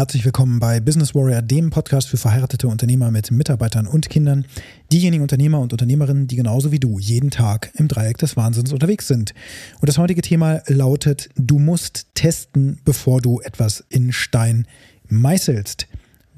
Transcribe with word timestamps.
Herzlich 0.00 0.24
willkommen 0.24 0.60
bei 0.60 0.80
Business 0.80 1.14
Warrior, 1.14 1.42
dem 1.42 1.68
Podcast 1.68 2.08
für 2.08 2.16
verheiratete 2.16 2.68
Unternehmer 2.68 3.10
mit 3.10 3.30
Mitarbeitern 3.30 3.86
und 3.86 4.08
Kindern. 4.08 4.46
Diejenigen 4.90 5.20
Unternehmer 5.20 5.60
und 5.60 5.74
Unternehmerinnen, 5.74 6.26
die 6.26 6.36
genauso 6.36 6.72
wie 6.72 6.78
du 6.78 6.98
jeden 6.98 7.30
Tag 7.30 7.70
im 7.74 7.86
Dreieck 7.86 8.16
des 8.16 8.34
Wahnsinns 8.34 8.72
unterwegs 8.72 9.08
sind. 9.08 9.34
Und 9.78 9.90
das 9.90 9.98
heutige 9.98 10.22
Thema 10.22 10.62
lautet, 10.68 11.28
du 11.36 11.58
musst 11.58 12.06
testen, 12.14 12.78
bevor 12.86 13.20
du 13.20 13.40
etwas 13.40 13.84
in 13.90 14.10
Stein 14.10 14.66
meißelst. 15.10 15.86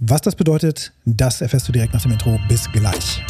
Was 0.01 0.23
das 0.23 0.35
bedeutet, 0.35 0.93
das 1.05 1.41
erfährst 1.41 1.69
du 1.69 1.73
direkt 1.73 1.95
nach 1.95 2.03
dem 2.03 2.11
Intro. 2.11 2.41
Bis 2.49 2.69
gleich. 2.73 3.23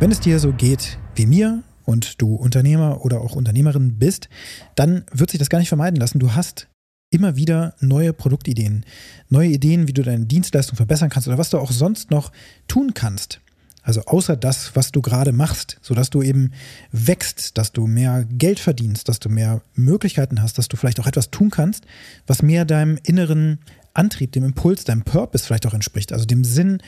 Wenn 0.00 0.12
es 0.12 0.20
dir 0.20 0.38
so 0.38 0.52
geht 0.52 0.96
wie 1.16 1.26
mir 1.26 1.64
und 1.84 2.22
du 2.22 2.36
Unternehmer 2.36 3.04
oder 3.04 3.20
auch 3.20 3.34
Unternehmerin 3.34 3.98
bist, 3.98 4.28
dann 4.76 5.04
wird 5.12 5.30
sich 5.30 5.40
das 5.40 5.48
gar 5.48 5.58
nicht 5.58 5.68
vermeiden 5.68 5.98
lassen. 5.98 6.20
Du 6.20 6.34
hast 6.34 6.68
immer 7.10 7.34
wieder 7.34 7.74
neue 7.80 8.12
Produktideen, 8.12 8.84
neue 9.28 9.48
Ideen, 9.48 9.88
wie 9.88 9.92
du 9.92 10.02
deine 10.02 10.26
Dienstleistung 10.26 10.76
verbessern 10.76 11.10
kannst 11.10 11.26
oder 11.26 11.36
was 11.36 11.50
du 11.50 11.58
auch 11.58 11.72
sonst 11.72 12.12
noch 12.12 12.30
tun 12.68 12.94
kannst. 12.94 13.40
Also 13.82 14.02
außer 14.04 14.36
das, 14.36 14.76
was 14.76 14.92
du 14.92 15.02
gerade 15.02 15.32
machst, 15.32 15.78
sodass 15.82 16.10
du 16.10 16.22
eben 16.22 16.52
wächst, 16.92 17.58
dass 17.58 17.72
du 17.72 17.88
mehr 17.88 18.24
Geld 18.30 18.60
verdienst, 18.60 19.08
dass 19.08 19.18
du 19.18 19.28
mehr 19.28 19.62
Möglichkeiten 19.74 20.40
hast, 20.42 20.58
dass 20.58 20.68
du 20.68 20.76
vielleicht 20.76 21.00
auch 21.00 21.08
etwas 21.08 21.32
tun 21.32 21.50
kannst, 21.50 21.86
was 22.24 22.42
mehr 22.42 22.64
deinem 22.64 23.00
inneren 23.02 23.58
Antrieb, 23.94 24.30
dem 24.30 24.44
Impuls, 24.44 24.84
deinem 24.84 25.02
Purpose 25.02 25.44
vielleicht 25.44 25.66
auch 25.66 25.74
entspricht, 25.74 26.12
also 26.12 26.24
dem 26.24 26.44
Sinn 26.44 26.78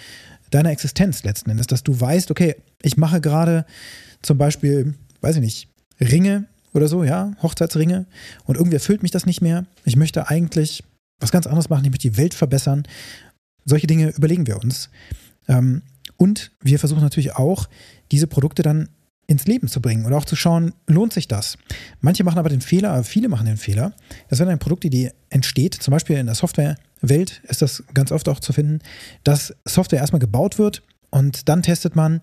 deiner 0.50 0.70
Existenz 0.70 1.22
letzten 1.22 1.50
Endes, 1.50 1.66
dass 1.66 1.82
du 1.82 1.98
weißt, 1.98 2.30
okay, 2.30 2.56
ich 2.82 2.96
mache 2.96 3.20
gerade 3.20 3.64
zum 4.22 4.38
Beispiel, 4.38 4.94
weiß 5.20 5.36
ich 5.36 5.42
nicht, 5.42 5.68
Ringe 6.00 6.46
oder 6.72 6.88
so, 6.88 7.04
ja, 7.04 7.32
Hochzeitsringe 7.42 8.06
und 8.44 8.56
irgendwie 8.56 8.76
erfüllt 8.76 9.02
mich 9.02 9.10
das 9.10 9.26
nicht 9.26 9.40
mehr. 9.40 9.66
Ich 9.84 9.96
möchte 9.96 10.28
eigentlich 10.28 10.84
was 11.18 11.32
ganz 11.32 11.46
anderes 11.46 11.68
machen, 11.68 11.84
ich 11.84 11.90
möchte 11.90 12.10
die 12.10 12.16
Welt 12.16 12.34
verbessern. 12.34 12.84
Solche 13.64 13.86
Dinge 13.86 14.10
überlegen 14.10 14.46
wir 14.46 14.58
uns. 14.58 14.88
Ähm, 15.48 15.82
und 16.16 16.52
wir 16.62 16.78
versuchen 16.78 17.02
natürlich 17.02 17.36
auch, 17.36 17.68
diese 18.10 18.26
Produkte 18.26 18.62
dann 18.62 18.88
ins 19.26 19.46
Leben 19.46 19.68
zu 19.68 19.80
bringen 19.80 20.06
oder 20.06 20.16
auch 20.16 20.24
zu 20.24 20.34
schauen, 20.34 20.74
lohnt 20.86 21.12
sich 21.12 21.28
das? 21.28 21.56
Manche 22.00 22.24
machen 22.24 22.38
aber 22.38 22.48
den 22.48 22.60
Fehler, 22.60 23.04
viele 23.04 23.28
machen 23.28 23.46
den 23.46 23.56
Fehler, 23.56 23.94
dass 24.28 24.40
wenn 24.40 24.48
eine 24.48 24.56
Produktidee 24.56 25.12
entsteht, 25.28 25.74
zum 25.74 25.92
Beispiel 25.92 26.16
in 26.16 26.26
der 26.26 26.34
Softwarewelt 27.00 27.42
ist 27.48 27.62
das 27.62 27.82
ganz 27.94 28.12
oft 28.12 28.28
auch 28.28 28.40
zu 28.40 28.52
finden, 28.52 28.80
dass 29.24 29.54
Software 29.64 30.00
erstmal 30.00 30.20
gebaut 30.20 30.58
wird 30.58 30.82
und 31.10 31.48
dann 31.48 31.62
testet 31.62 31.96
man 31.96 32.20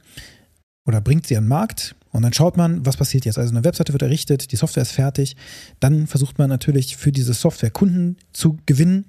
oder 0.86 1.02
bringt 1.02 1.28
sie 1.28 1.38
an 1.38 1.44
den 1.44 1.50
Markt 1.50 1.96
und 2.12 2.22
dann 2.22 2.34
schaut 2.34 2.58
man, 2.58 2.86
was 2.86 2.98
passiert 2.98 3.26
jetzt. 3.26 3.38
Also 3.38 3.54
eine 3.54 3.64
Webseite 3.64 3.94
wird 3.94 4.02
errichtet, 4.02 4.52
die 4.52 4.56
Software 4.56 4.84
ist 4.84 4.92
fertig, 4.92 5.36
dann 5.80 6.08
versucht 6.08 6.38
man 6.40 6.50
natürlich 6.50 6.98
für 6.98 7.12
diese 7.12 7.34
Software 7.34 7.72
Kunden 7.72 8.18
zu 8.34 8.58
gewinnen 8.66 9.06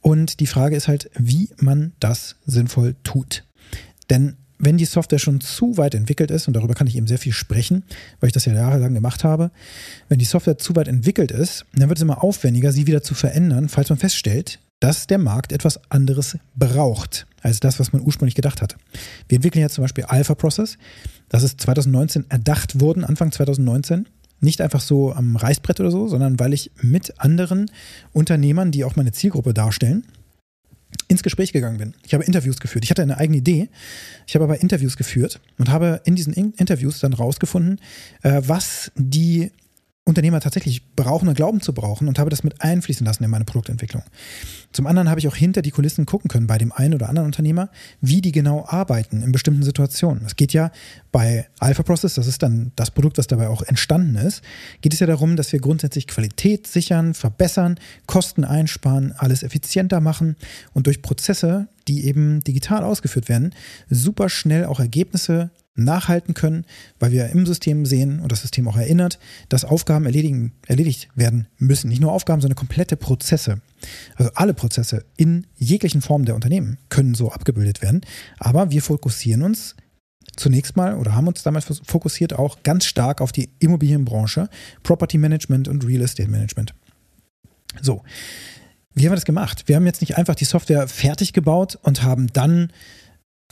und 0.00 0.40
die 0.40 0.46
Frage 0.46 0.76
ist 0.76 0.88
halt, 0.88 1.10
wie 1.18 1.48
man 1.58 1.92
das 2.00 2.36
sinnvoll 2.46 2.96
tut. 3.02 3.44
Denn 4.10 4.36
wenn 4.58 4.76
die 4.76 4.84
Software 4.84 5.18
schon 5.18 5.40
zu 5.40 5.76
weit 5.76 5.94
entwickelt 5.94 6.30
ist, 6.30 6.46
und 6.46 6.54
darüber 6.54 6.74
kann 6.74 6.86
ich 6.86 6.94
eben 6.94 7.08
sehr 7.08 7.18
viel 7.18 7.32
sprechen, 7.32 7.82
weil 8.20 8.28
ich 8.28 8.32
das 8.32 8.44
ja 8.44 8.52
jahrelang 8.52 8.94
gemacht 8.94 9.24
habe, 9.24 9.50
wenn 10.08 10.20
die 10.20 10.24
Software 10.24 10.56
zu 10.56 10.76
weit 10.76 10.86
entwickelt 10.86 11.32
ist, 11.32 11.64
dann 11.74 11.88
wird 11.88 11.98
es 11.98 12.02
immer 12.02 12.22
aufwendiger, 12.22 12.70
sie 12.70 12.86
wieder 12.86 13.02
zu 13.02 13.14
verändern, 13.14 13.68
falls 13.68 13.88
man 13.88 13.98
feststellt, 13.98 14.60
dass 14.82 15.06
der 15.06 15.18
Markt 15.18 15.52
etwas 15.52 15.80
anderes 15.92 16.36
braucht, 16.56 17.28
als 17.40 17.60
das, 17.60 17.78
was 17.78 17.92
man 17.92 18.02
ursprünglich 18.02 18.34
gedacht 18.34 18.60
hat. 18.60 18.76
Wir 19.28 19.36
entwickeln 19.36 19.62
jetzt 19.62 19.74
zum 19.74 19.84
Beispiel 19.84 20.04
Alpha 20.04 20.34
Process. 20.34 20.76
Das 21.28 21.44
ist 21.44 21.60
2019 21.60 22.28
erdacht 22.28 22.80
worden, 22.80 23.04
Anfang 23.04 23.30
2019. 23.30 24.08
Nicht 24.40 24.60
einfach 24.60 24.80
so 24.80 25.12
am 25.12 25.36
Reißbrett 25.36 25.78
oder 25.78 25.92
so, 25.92 26.08
sondern 26.08 26.40
weil 26.40 26.52
ich 26.52 26.72
mit 26.80 27.20
anderen 27.20 27.70
Unternehmern, 28.12 28.72
die 28.72 28.82
auch 28.82 28.96
meine 28.96 29.12
Zielgruppe 29.12 29.54
darstellen, 29.54 30.04
ins 31.06 31.22
Gespräch 31.22 31.52
gegangen 31.52 31.78
bin. 31.78 31.94
Ich 32.04 32.12
habe 32.12 32.24
Interviews 32.24 32.58
geführt. 32.58 32.84
Ich 32.84 32.90
hatte 32.90 33.02
eine 33.02 33.18
eigene 33.18 33.38
Idee. 33.38 33.68
Ich 34.26 34.34
habe 34.34 34.44
aber 34.44 34.60
Interviews 34.62 34.96
geführt 34.96 35.40
und 35.58 35.70
habe 35.70 36.00
in 36.06 36.16
diesen 36.16 36.32
Interviews 36.32 36.98
dann 36.98 37.12
rausgefunden, 37.12 37.80
äh, 38.22 38.42
was 38.44 38.90
die 38.96 39.52
Unternehmer 40.04 40.40
tatsächlich 40.40 40.96
brauchen 40.96 41.28
und 41.28 41.34
glauben 41.34 41.60
zu 41.60 41.72
brauchen 41.72 42.08
und 42.08 42.18
habe 42.18 42.28
das 42.28 42.42
mit 42.42 42.60
einfließen 42.60 43.06
lassen 43.06 43.22
in 43.22 43.30
meine 43.30 43.44
Produktentwicklung. 43.44 44.02
Zum 44.72 44.88
anderen 44.88 45.08
habe 45.08 45.20
ich 45.20 45.28
auch 45.28 45.36
hinter 45.36 45.62
die 45.62 45.70
Kulissen 45.70 46.06
gucken 46.06 46.28
können 46.28 46.48
bei 46.48 46.58
dem 46.58 46.72
einen 46.72 46.94
oder 46.94 47.08
anderen 47.08 47.26
Unternehmer, 47.26 47.70
wie 48.00 48.20
die 48.20 48.32
genau 48.32 48.64
arbeiten 48.66 49.22
in 49.22 49.30
bestimmten 49.30 49.62
Situationen. 49.62 50.24
Es 50.26 50.34
geht 50.34 50.52
ja 50.52 50.72
bei 51.12 51.46
Alpha 51.60 51.84
Process, 51.84 52.14
das 52.14 52.26
ist 52.26 52.42
dann 52.42 52.72
das 52.74 52.90
Produkt, 52.90 53.16
was 53.16 53.28
dabei 53.28 53.46
auch 53.46 53.62
entstanden 53.62 54.16
ist, 54.16 54.42
geht 54.80 54.92
es 54.92 54.98
ja 54.98 55.06
darum, 55.06 55.36
dass 55.36 55.52
wir 55.52 55.60
grundsätzlich 55.60 56.08
Qualität 56.08 56.66
sichern, 56.66 57.14
verbessern, 57.14 57.78
Kosten 58.06 58.44
einsparen, 58.44 59.14
alles 59.16 59.44
effizienter 59.44 60.00
machen 60.00 60.34
und 60.72 60.88
durch 60.88 61.00
Prozesse, 61.02 61.68
die 61.86 62.06
eben 62.06 62.42
digital 62.42 62.82
ausgeführt 62.82 63.28
werden, 63.28 63.54
super 63.88 64.28
schnell 64.28 64.64
auch 64.64 64.80
Ergebnisse 64.80 65.50
nachhalten 65.74 66.34
können, 66.34 66.64
weil 66.98 67.12
wir 67.12 67.30
im 67.30 67.46
System 67.46 67.86
sehen 67.86 68.20
und 68.20 68.30
das 68.30 68.42
System 68.42 68.68
auch 68.68 68.76
erinnert, 68.76 69.18
dass 69.48 69.64
Aufgaben 69.64 70.04
erledigen, 70.04 70.52
erledigt 70.66 71.08
werden 71.14 71.48
müssen. 71.58 71.88
Nicht 71.88 72.00
nur 72.00 72.12
Aufgaben, 72.12 72.40
sondern 72.40 72.56
komplette 72.56 72.96
Prozesse. 72.96 73.60
Also 74.16 74.30
alle 74.34 74.54
Prozesse 74.54 75.04
in 75.16 75.46
jeglichen 75.56 76.02
Formen 76.02 76.26
der 76.26 76.34
Unternehmen 76.34 76.78
können 76.88 77.14
so 77.14 77.32
abgebildet 77.32 77.82
werden. 77.82 78.02
Aber 78.38 78.70
wir 78.70 78.82
fokussieren 78.82 79.42
uns 79.42 79.74
zunächst 80.36 80.76
mal 80.76 80.96
oder 80.96 81.14
haben 81.14 81.28
uns 81.28 81.42
damals 81.42 81.80
fokussiert 81.84 82.32
auch 82.34 82.62
ganz 82.62 82.84
stark 82.84 83.20
auf 83.20 83.32
die 83.32 83.50
Immobilienbranche, 83.58 84.48
Property 84.82 85.18
Management 85.18 85.68
und 85.68 85.86
Real 85.86 86.02
Estate 86.02 86.30
Management. 86.30 86.74
So, 87.80 88.02
wie 88.94 89.04
haben 89.04 89.12
wir 89.12 89.16
das 89.16 89.24
gemacht? 89.24 89.64
Wir 89.66 89.76
haben 89.76 89.86
jetzt 89.86 90.00
nicht 90.00 90.16
einfach 90.16 90.34
die 90.34 90.44
Software 90.44 90.86
fertig 90.88 91.32
gebaut 91.32 91.78
und 91.82 92.02
haben 92.02 92.28
dann 92.32 92.72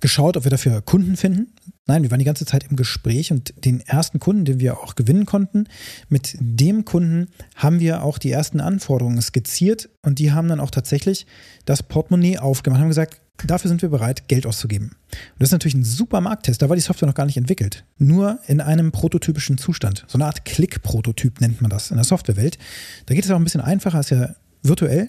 geschaut, 0.01 0.37
ob 0.37 0.45
wir 0.45 0.51
dafür 0.51 0.81
Kunden 0.83 1.17
finden. 1.17 1.53
Nein, 1.87 2.03
wir 2.03 2.11
waren 2.11 2.19
die 2.19 2.25
ganze 2.25 2.47
Zeit 2.47 2.65
im 2.71 2.77
Gespräch 2.77 3.33
und 3.33 3.65
den 3.65 3.81
ersten 3.81 4.19
Kunden, 4.19 4.45
den 4.45 4.61
wir 4.61 4.79
auch 4.79 4.95
gewinnen 4.95 5.27
konnten, 5.27 5.65
mit 6.09 6.37
dem 6.41 6.85
Kunden 6.85 7.29
haben 7.57 7.81
wir 7.81 8.03
auch 8.03 8.19
die 8.19 8.31
ersten 8.31 8.61
Anforderungen 8.61 9.21
skizziert 9.21 9.89
und 10.03 10.19
die 10.19 10.33
haben 10.33 10.49
dann 10.49 10.61
auch 10.61 10.71
tatsächlich 10.71 11.27
das 11.65 11.83
Portemonnaie 11.83 12.39
aufgemacht 12.39 12.81
haben 12.81 12.89
gesagt, 12.89 13.21
dafür 13.47 13.69
sind 13.69 13.83
wir 13.83 13.89
bereit, 13.89 14.29
Geld 14.29 14.47
auszugeben. 14.47 14.89
Und 14.89 15.41
das 15.41 15.49
ist 15.49 15.53
natürlich 15.53 15.75
ein 15.75 15.85
super 15.85 16.21
Markttest, 16.21 16.63
da 16.63 16.69
war 16.69 16.77
die 16.77 16.83
Software 16.83 17.09
noch 17.09 17.15
gar 17.15 17.27
nicht 17.27 17.37
entwickelt. 17.37 17.85
Nur 17.99 18.39
in 18.47 18.61
einem 18.61 18.93
prototypischen 18.93 19.59
Zustand. 19.59 20.05
So 20.07 20.17
eine 20.17 20.27
Art 20.27 20.45
Klick-Prototyp 20.45 21.41
nennt 21.41 21.61
man 21.61 21.71
das 21.71 21.91
in 21.91 21.97
der 21.97 22.05
Softwarewelt. 22.05 22.59
Da 23.07 23.15
geht 23.15 23.25
es 23.25 23.31
auch 23.31 23.37
ein 23.37 23.45
bisschen 23.45 23.61
einfacher, 23.61 24.01
ist 24.01 24.11
ja 24.11 24.35
virtuell. 24.63 25.09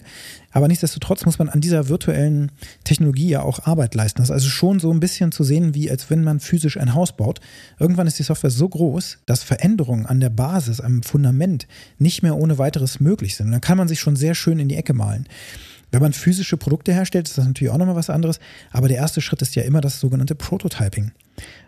Aber 0.50 0.68
nichtsdestotrotz 0.68 1.24
muss 1.24 1.38
man 1.38 1.48
an 1.48 1.60
dieser 1.60 1.88
virtuellen 1.88 2.52
Technologie 2.84 3.28
ja 3.28 3.42
auch 3.42 3.66
Arbeit 3.66 3.94
leisten. 3.94 4.18
Das 4.20 4.28
ist 4.28 4.34
also 4.34 4.48
schon 4.48 4.80
so 4.80 4.92
ein 4.92 5.00
bisschen 5.00 5.32
zu 5.32 5.44
sehen, 5.44 5.74
wie 5.74 5.90
als 5.90 6.10
wenn 6.10 6.24
man 6.24 6.40
physisch 6.40 6.76
ein 6.76 6.94
Haus 6.94 7.16
baut. 7.16 7.40
Irgendwann 7.78 8.06
ist 8.06 8.18
die 8.18 8.22
Software 8.22 8.50
so 8.50 8.68
groß, 8.68 9.18
dass 9.26 9.42
Veränderungen 9.42 10.06
an 10.06 10.20
der 10.20 10.30
Basis, 10.30 10.80
am 10.80 11.02
Fundament 11.02 11.66
nicht 11.98 12.22
mehr 12.22 12.36
ohne 12.36 12.58
weiteres 12.58 13.00
möglich 13.00 13.36
sind. 13.36 13.46
Und 13.46 13.52
dann 13.52 13.60
kann 13.60 13.78
man 13.78 13.88
sich 13.88 14.00
schon 14.00 14.16
sehr 14.16 14.34
schön 14.34 14.58
in 14.58 14.68
die 14.68 14.76
Ecke 14.76 14.94
malen. 14.94 15.26
Wenn 15.92 16.00
man 16.00 16.14
physische 16.14 16.56
Produkte 16.56 16.92
herstellt, 16.92 17.28
ist 17.28 17.36
das 17.36 17.46
natürlich 17.46 17.70
auch 17.70 17.76
nochmal 17.76 17.94
was 17.94 18.08
anderes. 18.08 18.40
Aber 18.70 18.88
der 18.88 18.96
erste 18.96 19.20
Schritt 19.20 19.42
ist 19.42 19.54
ja 19.54 19.62
immer 19.62 19.82
das 19.82 20.00
sogenannte 20.00 20.34
Prototyping. 20.34 21.12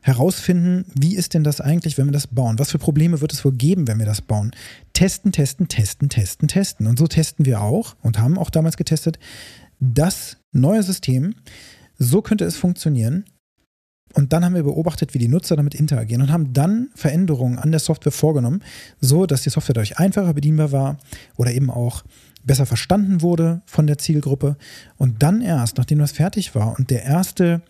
Herausfinden, 0.01 0.87
wie 0.99 1.15
ist 1.15 1.35
denn 1.35 1.45
das 1.45 1.61
eigentlich, 1.61 1.99
wenn 1.99 2.07
wir 2.07 2.13
das 2.13 2.27
bauen? 2.27 2.59
Was 2.59 2.71
für 2.71 2.79
Probleme 2.79 3.21
wird 3.21 3.35
es 3.35 3.45
wohl 3.45 3.53
geben, 3.53 3.87
wenn 3.87 3.99
wir 3.99 4.07
das 4.07 4.23
bauen? 4.23 4.53
Testen, 4.95 5.31
testen, 5.31 5.69
testen, 5.69 6.09
testen, 6.09 6.49
testen. 6.49 6.87
Und 6.87 6.99
so 6.99 7.07
testen 7.07 7.45
wir 7.45 7.61
auch 7.61 7.97
und 8.01 8.19
haben 8.19 8.39
auch 8.39 8.49
damals 8.49 8.79
getestet, 8.79 9.19
das 9.79 10.39
neue 10.53 10.83
System, 10.83 11.35
so 11.99 12.23
könnte 12.23 12.47
es 12.47 12.57
funktionieren. 12.57 13.27
Und 14.15 14.33
dann 14.33 14.45
haben 14.45 14.55
wir 14.55 14.63
beobachtet, 14.63 15.13
wie 15.13 15.19
die 15.19 15.29
Nutzer 15.29 15.57
damit 15.57 15.75
interagieren 15.75 16.23
und 16.23 16.33
haben 16.33 16.53
dann 16.55 16.89
Veränderungen 16.95 17.59
an 17.59 17.73
der 17.73 17.81
Software 17.81 18.13
vorgenommen, 18.13 18.63
so 19.01 19.27
dass 19.27 19.43
die 19.43 19.51
Software 19.51 19.75
dadurch 19.75 19.99
einfacher 19.99 20.33
bedienbar 20.33 20.73
war 20.73 20.99
oder 21.37 21.53
eben 21.53 21.69
auch 21.69 22.05
besser 22.45 22.67
verstanden 22.67 23.23
wurde 23.23 23.63
von 23.67 23.87
der 23.87 23.99
Zielgruppe. 23.99 24.57
Und 24.97 25.23
dann 25.23 25.41
erst, 25.41 25.79
nachdem 25.79 25.99
das 25.99 26.13
fertig 26.13 26.55
war 26.55 26.79
und 26.79 26.91
der 26.91 27.05
erste 27.05 27.63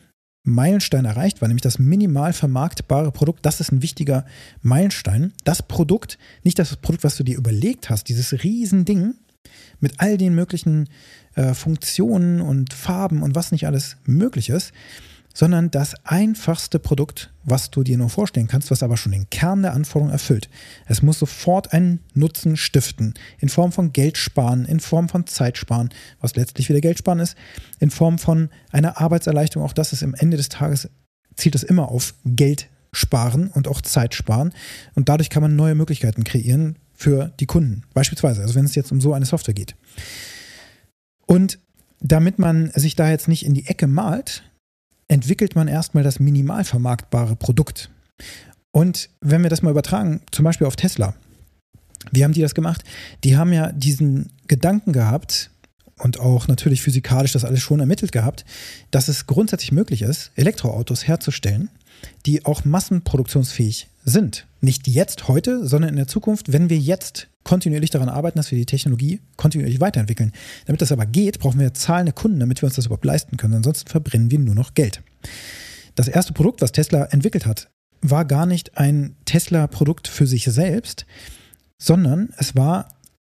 Meilenstein 0.44 1.06
erreicht 1.06 1.41
war, 1.41 1.49
nämlich 1.49 1.62
das 1.62 1.79
minimal 1.79 2.32
vermarktbare 2.32 3.12
Produkt, 3.12 3.47
das 3.47 3.61
ist 3.61 3.73
ein 3.73 3.82
wichtiger 3.82 4.26
Meilenstein. 4.61 5.32
Das 5.44 5.62
Produkt, 5.62 6.19
nicht 6.43 6.59
das 6.59 6.76
Produkt, 6.76 7.05
was 7.05 7.17
du 7.17 7.25
dir 7.25 7.37
überlegt 7.37 7.88
hast, 7.88 8.09
dieses 8.09 8.44
Riesending 8.44 9.15
mit 9.81 9.94
all 9.99 10.19
den 10.19 10.35
möglichen 10.35 10.88
äh, 11.35 11.55
Funktionen 11.55 12.41
und 12.41 12.75
Farben 12.75 13.23
und 13.23 13.35
was 13.35 13.53
nicht 13.53 13.67
alles 13.67 13.97
möglich 14.05 14.50
ist, 14.50 14.73
sondern 15.34 15.70
das 15.70 15.94
einfachste 16.04 16.78
Produkt, 16.78 17.32
was 17.42 17.70
du 17.70 17.82
dir 17.82 17.98
nur 17.98 18.08
vorstellen 18.08 18.46
kannst, 18.46 18.70
was 18.70 18.84
aber 18.84 18.96
schon 18.96 19.12
den 19.12 19.28
Kern 19.28 19.62
der 19.62 19.75
Anforderungen 19.75 20.12
erfüllt. 20.12 20.48
Es 20.86 21.02
muss 21.02 21.19
sofort 21.19 21.72
einen 21.72 22.00
Nutzen 22.14 22.56
stiften, 22.56 23.14
in 23.40 23.48
Form 23.48 23.72
von 23.72 23.92
Geld 23.92 24.16
sparen, 24.16 24.64
in 24.64 24.81
Form 24.81 25.08
von 25.08 25.26
Zeit 25.26 25.58
sparen, 25.58 25.90
was 26.20 26.36
letztlich 26.36 26.69
wieder 26.69 26.81
Geld 26.81 26.98
sparen 26.98 27.19
ist, 27.19 27.36
in 27.81 27.90
Form 27.90 28.19
von 28.19 28.48
einer 28.70 29.00
Arbeitserleichterung. 29.00 29.69
Auch 29.69 29.75
das 29.75 29.92
ist 29.92 30.04
am 30.04 30.14
Ende 30.14 30.36
des 30.36 30.48
Tages, 30.48 30.88
zielt 31.34 31.56
es 31.56 31.64
immer 31.64 31.90
auf 31.90 32.14
Geld 32.25 32.69
sparen 32.92 33.48
und 33.48 33.66
auch 33.66 33.80
Zeit 33.82 34.14
sparen. 34.14 34.52
Und 34.94 35.08
dadurch 35.08 35.30
kann 35.30 35.42
man 35.42 35.56
neue 35.56 35.75
Möglichkeiten 35.75 36.22
kreieren 36.22 36.78
für 36.94 37.32
die 37.40 37.46
Kunden. 37.46 37.82
Beispielsweise, 37.92 38.40
also 38.40 38.54
wenn 38.54 38.66
es 38.66 38.76
jetzt 38.76 38.92
um 38.92 39.00
so 39.00 39.12
eine 39.12 39.26
Software 39.26 39.54
geht. 39.54 39.75
Und 41.26 41.58
damit 42.00 42.38
man 42.38 42.70
sich 42.70 42.94
da 42.94 43.10
jetzt 43.10 43.26
nicht 43.26 43.44
in 43.44 43.54
die 43.54 43.66
Ecke 43.66 43.88
malt, 43.88 44.44
entwickelt 45.08 45.54
man 45.54 45.68
erstmal 45.68 46.04
das 46.04 46.20
minimal 46.20 46.64
vermarktbare 46.64 47.36
Produkt. 47.36 47.90
Und 48.70 49.10
wenn 49.20 49.42
wir 49.42 49.50
das 49.50 49.62
mal 49.62 49.70
übertragen, 49.70 50.22
zum 50.30 50.44
Beispiel 50.44 50.66
auf 50.66 50.76
Tesla, 50.76 51.14
wie 52.10 52.24
haben 52.24 52.32
die 52.32 52.40
das 52.40 52.54
gemacht? 52.54 52.82
Die 53.22 53.36
haben 53.36 53.52
ja 53.52 53.72
diesen 53.72 54.32
Gedanken 54.46 54.92
gehabt 54.92 55.50
und 55.98 56.18
auch 56.18 56.48
natürlich 56.48 56.82
physikalisch 56.82 57.32
das 57.32 57.44
alles 57.44 57.60
schon 57.60 57.80
ermittelt 57.80 58.12
gehabt, 58.12 58.44
dass 58.90 59.08
es 59.08 59.26
grundsätzlich 59.26 59.72
möglich 59.72 60.02
ist, 60.02 60.32
Elektroautos 60.34 61.06
herzustellen, 61.06 61.70
die 62.26 62.44
auch 62.44 62.64
massenproduktionsfähig 62.64 63.88
sind. 64.04 64.46
Nicht 64.60 64.88
jetzt, 64.88 65.28
heute, 65.28 65.66
sondern 65.66 65.90
in 65.90 65.96
der 65.96 66.06
Zukunft, 66.06 66.52
wenn 66.52 66.70
wir 66.70 66.78
jetzt 66.78 67.28
kontinuierlich 67.44 67.90
daran 67.90 68.08
arbeiten, 68.08 68.38
dass 68.38 68.50
wir 68.50 68.58
die 68.58 68.66
Technologie 68.66 69.20
kontinuierlich 69.36 69.80
weiterentwickeln. 69.80 70.32
Damit 70.66 70.80
das 70.80 70.92
aber 70.92 71.06
geht, 71.06 71.38
brauchen 71.38 71.60
wir 71.60 71.74
zahlende 71.74 72.12
Kunden, 72.12 72.40
damit 72.40 72.62
wir 72.62 72.66
uns 72.66 72.76
das 72.76 72.86
überhaupt 72.86 73.04
leisten 73.04 73.36
können. 73.36 73.54
Ansonsten 73.54 73.88
verbrennen 73.90 74.30
wir 74.30 74.38
nur 74.38 74.54
noch 74.54 74.74
Geld. 74.74 75.02
Das 75.94 76.08
erste 76.08 76.32
Produkt, 76.32 76.62
was 76.62 76.72
Tesla 76.72 77.04
entwickelt 77.04 77.46
hat, 77.46 77.68
war 78.00 78.24
gar 78.24 78.46
nicht 78.46 78.76
ein 78.76 79.16
Tesla-Produkt 79.24 80.08
für 80.08 80.26
sich 80.26 80.44
selbst, 80.44 81.06
sondern 81.78 82.30
es 82.38 82.56
war 82.56 82.88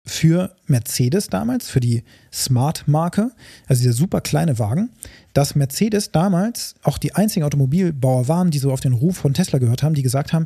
für 0.07 0.55
Mercedes 0.65 1.27
damals, 1.27 1.69
für 1.69 1.79
die 1.79 2.03
Smart-Marke, 2.33 3.31
also 3.67 3.81
dieser 3.81 3.93
super 3.93 4.21
kleine 4.21 4.57
Wagen, 4.57 4.89
dass 5.33 5.55
Mercedes 5.55 6.11
damals 6.11 6.75
auch 6.81 6.97
die 6.97 7.13
einzigen 7.13 7.45
Automobilbauer 7.45 8.27
waren, 8.27 8.49
die 8.49 8.57
so 8.57 8.71
auf 8.71 8.79
den 8.79 8.93
Ruf 8.93 9.17
von 9.17 9.33
Tesla 9.33 9.59
gehört 9.59 9.83
haben, 9.83 9.93
die 9.93 10.01
gesagt 10.01 10.33
haben, 10.33 10.45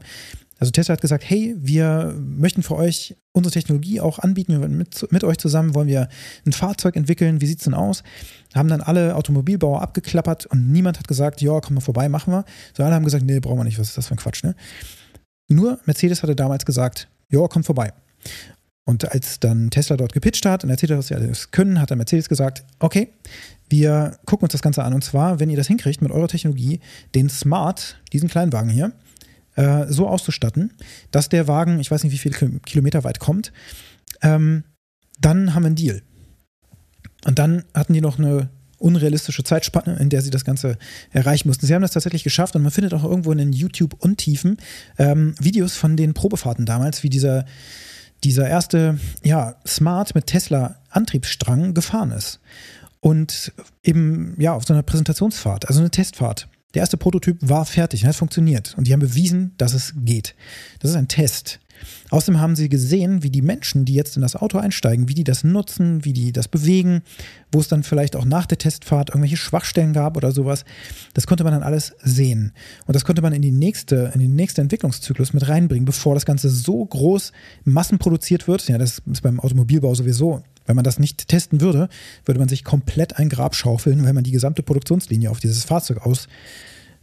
also 0.59 0.71
Tesla 0.71 0.93
hat 0.93 1.01
gesagt, 1.01 1.23
hey, 1.27 1.55
wir 1.57 2.15
möchten 2.19 2.61
für 2.61 2.75
euch 2.75 3.15
unsere 3.31 3.51
Technologie 3.51 3.99
auch 3.99 4.19
anbieten, 4.19 4.59
mit, 4.77 5.11
mit 5.11 5.23
euch 5.23 5.37
zusammen 5.37 5.73
wollen 5.73 5.87
wir 5.87 6.07
ein 6.45 6.51
Fahrzeug 6.51 6.95
entwickeln, 6.95 7.41
wie 7.41 7.47
sieht 7.47 7.59
es 7.59 7.63
denn 7.63 7.73
aus? 7.73 8.03
Haben 8.53 8.69
dann 8.69 8.81
alle 8.81 9.15
Automobilbauer 9.15 9.81
abgeklappert 9.81 10.45
und 10.47 10.71
niemand 10.71 10.99
hat 10.99 11.07
gesagt, 11.07 11.41
ja, 11.41 11.59
komm 11.61 11.75
mal 11.75 11.81
vorbei, 11.81 12.09
machen 12.09 12.33
wir. 12.33 12.45
So 12.77 12.83
alle 12.83 12.93
haben 12.93 13.05
gesagt, 13.05 13.25
nee, 13.25 13.39
brauchen 13.39 13.57
wir 13.57 13.63
nicht, 13.63 13.79
was 13.79 13.89
ist 13.89 13.97
das 13.97 14.07
für 14.07 14.15
ein 14.15 14.17
Quatsch, 14.17 14.43
ne? 14.43 14.55
Nur 15.47 15.79
Mercedes 15.85 16.21
hatte 16.21 16.35
damals 16.35 16.65
gesagt, 16.65 17.07
ja, 17.29 17.45
komm 17.47 17.63
vorbei. 17.63 17.91
Und 18.91 19.09
als 19.09 19.39
dann 19.39 19.69
Tesla 19.69 19.95
dort 19.95 20.11
gepitcht 20.11 20.45
hat 20.45 20.65
und 20.65 20.69
erzählt 20.69 20.91
hat, 20.91 20.97
was 20.97 21.07
sie 21.07 21.15
alles 21.15 21.51
können, 21.51 21.79
hat 21.79 21.91
dann 21.91 21.97
Mercedes 21.97 22.27
gesagt, 22.27 22.65
okay, 22.79 23.13
wir 23.69 24.17
gucken 24.25 24.43
uns 24.43 24.51
das 24.51 24.61
Ganze 24.61 24.83
an. 24.83 24.93
Und 24.93 25.01
zwar, 25.01 25.39
wenn 25.39 25.49
ihr 25.49 25.55
das 25.55 25.67
hinkriegt 25.67 26.01
mit 26.01 26.11
eurer 26.11 26.27
Technologie, 26.27 26.81
den 27.15 27.29
Smart, 27.29 28.01
diesen 28.11 28.27
kleinen 28.27 28.51
Wagen 28.51 28.69
hier, 28.69 28.91
äh, 29.55 29.85
so 29.87 30.09
auszustatten, 30.09 30.73
dass 31.09 31.29
der 31.29 31.47
Wagen, 31.47 31.79
ich 31.79 31.89
weiß 31.89 32.03
nicht, 32.03 32.11
wie 32.11 32.17
viele 32.17 32.59
Kilometer 32.65 33.05
weit 33.05 33.19
kommt, 33.19 33.53
ähm, 34.21 34.65
dann 35.21 35.55
haben 35.55 35.63
wir 35.63 35.67
einen 35.67 35.75
Deal. 35.77 36.01
Und 37.23 37.39
dann 37.39 37.63
hatten 37.73 37.93
die 37.93 38.01
noch 38.01 38.19
eine 38.19 38.49
unrealistische 38.77 39.45
Zeitspanne, 39.45 39.95
in 40.01 40.09
der 40.09 40.21
sie 40.21 40.31
das 40.31 40.43
Ganze 40.43 40.77
erreichen 41.11 41.47
mussten. 41.47 41.65
Sie 41.65 41.73
haben 41.73 41.81
das 41.81 41.91
tatsächlich 41.91 42.25
geschafft 42.25 42.57
und 42.57 42.61
man 42.61 42.71
findet 42.71 42.93
auch 42.93 43.05
irgendwo 43.05 43.31
in 43.31 43.37
den 43.37 43.53
YouTube-Untiefen 43.53 44.57
ähm, 44.97 45.33
Videos 45.39 45.77
von 45.77 45.95
den 45.95 46.13
Probefahrten 46.13 46.65
damals, 46.65 47.03
wie 47.03 47.09
dieser, 47.09 47.45
dieser 48.23 48.47
erste 48.47 48.99
ja, 49.23 49.55
Smart 49.65 50.15
mit 50.15 50.27
Tesla-Antriebsstrang 50.27 51.73
gefahren 51.73 52.11
ist. 52.11 52.39
Und 52.99 53.51
eben 53.83 54.35
ja 54.39 54.53
auf 54.53 54.65
so 54.65 54.73
einer 54.73 54.83
Präsentationsfahrt, 54.83 55.67
also 55.67 55.79
eine 55.79 55.89
Testfahrt. 55.89 56.47
Der 56.73 56.81
erste 56.81 56.97
Prototyp 56.97 57.37
war 57.41 57.65
fertig, 57.65 58.05
hat 58.05 58.15
funktioniert 58.15 58.75
und 58.77 58.87
die 58.87 58.93
haben 58.93 58.99
bewiesen, 58.99 59.53
dass 59.57 59.73
es 59.73 59.93
geht. 59.97 60.35
Das 60.79 60.91
ist 60.91 60.97
ein 60.97 61.07
Test. 61.07 61.59
Außerdem 62.09 62.39
haben 62.39 62.55
sie 62.55 62.69
gesehen, 62.69 63.23
wie 63.23 63.29
die 63.29 63.41
Menschen, 63.41 63.85
die 63.85 63.93
jetzt 63.93 64.15
in 64.15 64.21
das 64.21 64.35
Auto 64.35 64.57
einsteigen, 64.57 65.07
wie 65.07 65.13
die 65.13 65.23
das 65.23 65.43
nutzen, 65.43 66.03
wie 66.05 66.13
die 66.13 66.31
das 66.31 66.47
bewegen, 66.47 67.01
wo 67.51 67.59
es 67.59 67.67
dann 67.67 67.83
vielleicht 67.83 68.15
auch 68.15 68.25
nach 68.25 68.45
der 68.45 68.57
Testfahrt 68.57 69.09
irgendwelche 69.09 69.37
Schwachstellen 69.37 69.93
gab 69.93 70.17
oder 70.17 70.31
sowas. 70.31 70.65
Das 71.13 71.27
konnte 71.27 71.43
man 71.43 71.53
dann 71.53 71.63
alles 71.63 71.93
sehen. 72.03 72.53
Und 72.85 72.95
das 72.95 73.05
konnte 73.05 73.21
man 73.21 73.33
in 73.33 73.41
die 73.41 73.51
nächste, 73.51 74.11
in 74.13 74.19
den 74.19 74.35
nächsten 74.35 74.61
Entwicklungszyklus 74.61 75.33
mit 75.33 75.47
reinbringen, 75.47 75.85
bevor 75.85 76.13
das 76.13 76.25
Ganze 76.25 76.49
so 76.49 76.85
groß 76.85 77.31
massenproduziert 77.63 78.47
wird. 78.47 78.67
Ja, 78.67 78.77
das 78.77 79.01
ist 79.11 79.21
beim 79.21 79.39
Automobilbau 79.39 79.93
sowieso 79.95 80.43
wenn 80.65 80.75
man 80.75 80.83
das 80.83 80.99
nicht 80.99 81.27
testen 81.27 81.61
würde, 81.61 81.89
würde 82.25 82.39
man 82.39 82.49
sich 82.49 82.63
komplett 82.63 83.17
ein 83.17 83.29
Grab 83.29 83.55
schaufeln, 83.55 84.05
wenn 84.05 84.15
man 84.15 84.23
die 84.23 84.31
gesamte 84.31 84.63
Produktionslinie 84.63 85.29
auf 85.29 85.39
dieses 85.39 85.63
Fahrzeug 85.63 86.05
aus, 86.05 86.27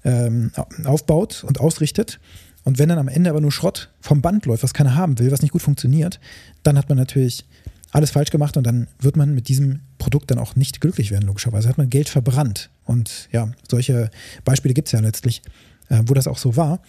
ähm, 0.05 0.53
aufbaut 0.85 1.45
und 1.45 1.61
ausrichtet. 1.61 2.21
Und 2.69 2.79
wenn 2.79 2.91
dann 2.91 2.99
am 2.99 3.09
Ende 3.09 3.31
aber 3.31 3.41
nur 3.41 3.51
Schrott 3.51 3.89
vom 3.99 4.21
Band 4.21 4.45
läuft, 4.45 4.63
was 4.63 4.75
keiner 4.75 4.95
haben 4.95 5.19
will, 5.19 5.33
was 5.33 5.41
nicht 5.41 5.53
gut 5.53 5.63
funktioniert, 5.63 6.21
dann 6.65 6.77
hat 6.77 6.91
man 6.91 6.99
natürlich 6.99 7.47
alles 7.93 8.11
falsch 8.11 8.29
gemacht 8.29 8.59
und 8.59 8.67
dann 8.67 8.89
wird 9.01 9.17
man 9.17 9.35
mit 9.35 9.49
diesem 9.49 9.81
Produkt 9.97 10.31
dann 10.31 10.39
auch 10.39 10.55
nicht 10.55 10.83
glücklich 10.83 11.11
werden, 11.11 11.27
logischerweise. 11.27 11.67
Hat 11.67 11.79
man 11.79 11.89
Geld 11.89 12.11
verbrannt. 12.11 12.69
Und 12.85 13.31
ja, 13.33 13.51
solche 13.71 14.11
Beispiele 14.45 14.75
gibt 14.75 14.89
es 14.89 14.93
ja 14.93 15.01
letztlich, 15.01 15.41
äh, 15.89 16.03
wo 16.05 16.13
das 16.13 16.27
auch 16.27 16.37
so 16.37 16.57
war. 16.57 16.81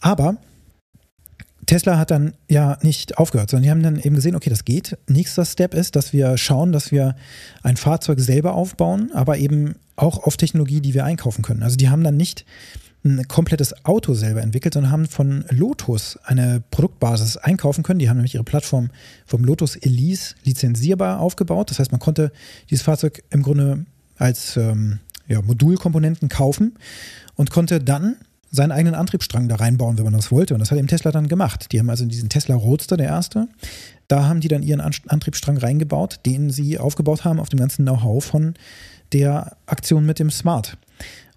Aber 0.00 0.36
Tesla 1.66 1.98
hat 1.98 2.12
dann 2.12 2.34
ja 2.48 2.78
nicht 2.82 3.18
aufgehört, 3.18 3.50
sondern 3.50 3.64
die 3.64 3.70
haben 3.72 3.82
dann 3.82 3.98
eben 3.98 4.14
gesehen, 4.14 4.36
okay, 4.36 4.50
das 4.50 4.64
geht. 4.64 4.98
Nächster 5.08 5.44
Step 5.44 5.74
ist, 5.74 5.96
dass 5.96 6.12
wir 6.12 6.38
schauen, 6.38 6.70
dass 6.70 6.92
wir 6.92 7.16
ein 7.64 7.76
Fahrzeug 7.76 8.20
selber 8.20 8.54
aufbauen, 8.54 9.10
aber 9.14 9.38
eben 9.38 9.74
auch 9.96 10.22
auf 10.22 10.36
Technologie, 10.36 10.80
die 10.80 10.94
wir 10.94 11.04
einkaufen 11.04 11.42
können. 11.42 11.64
Also 11.64 11.76
die 11.76 11.88
haben 11.88 12.04
dann 12.04 12.16
nicht 12.16 12.44
ein 13.04 13.26
komplettes 13.28 13.84
Auto 13.84 14.14
selber 14.14 14.42
entwickelt, 14.42 14.74
sondern 14.74 14.92
haben 14.92 15.06
von 15.06 15.44
Lotus 15.50 16.18
eine 16.24 16.62
Produktbasis 16.70 17.36
einkaufen 17.36 17.82
können. 17.84 17.98
Die 18.00 18.08
haben 18.08 18.16
nämlich 18.16 18.34
ihre 18.34 18.44
Plattform 18.44 18.90
vom 19.24 19.44
Lotus 19.44 19.76
Elise 19.76 20.34
lizenzierbar 20.44 21.20
aufgebaut. 21.20 21.70
Das 21.70 21.78
heißt, 21.78 21.92
man 21.92 22.00
konnte 22.00 22.32
dieses 22.70 22.82
Fahrzeug 22.82 23.22
im 23.30 23.42
Grunde 23.42 23.86
als 24.16 24.56
ähm, 24.56 24.98
ja, 25.28 25.40
Modulkomponenten 25.42 26.28
kaufen 26.28 26.76
und 27.36 27.50
konnte 27.50 27.78
dann 27.80 28.16
seinen 28.50 28.72
eigenen 28.72 28.94
Antriebsstrang 28.94 29.48
da 29.48 29.56
reinbauen, 29.56 29.98
wenn 29.98 30.04
man 30.04 30.14
das 30.14 30.32
wollte. 30.32 30.54
Und 30.54 30.60
das 30.60 30.70
hat 30.70 30.78
eben 30.78 30.88
Tesla 30.88 31.12
dann 31.12 31.28
gemacht. 31.28 31.70
Die 31.72 31.78
haben 31.78 31.90
also 31.90 32.04
diesen 32.06 32.28
Tesla 32.28 32.56
Roadster, 32.56 32.96
der 32.96 33.06
erste, 33.06 33.48
da 34.08 34.26
haben 34.26 34.40
die 34.40 34.48
dann 34.48 34.62
ihren 34.62 34.80
Antriebsstrang 34.80 35.58
reingebaut, 35.58 36.20
den 36.24 36.50
sie 36.50 36.78
aufgebaut 36.78 37.24
haben 37.24 37.40
auf 37.40 37.50
dem 37.50 37.60
ganzen 37.60 37.84
Know-how 37.84 38.24
von 38.24 38.54
der 39.12 39.56
Aktion 39.66 40.06
mit 40.06 40.18
dem 40.18 40.30
Smart. 40.30 40.78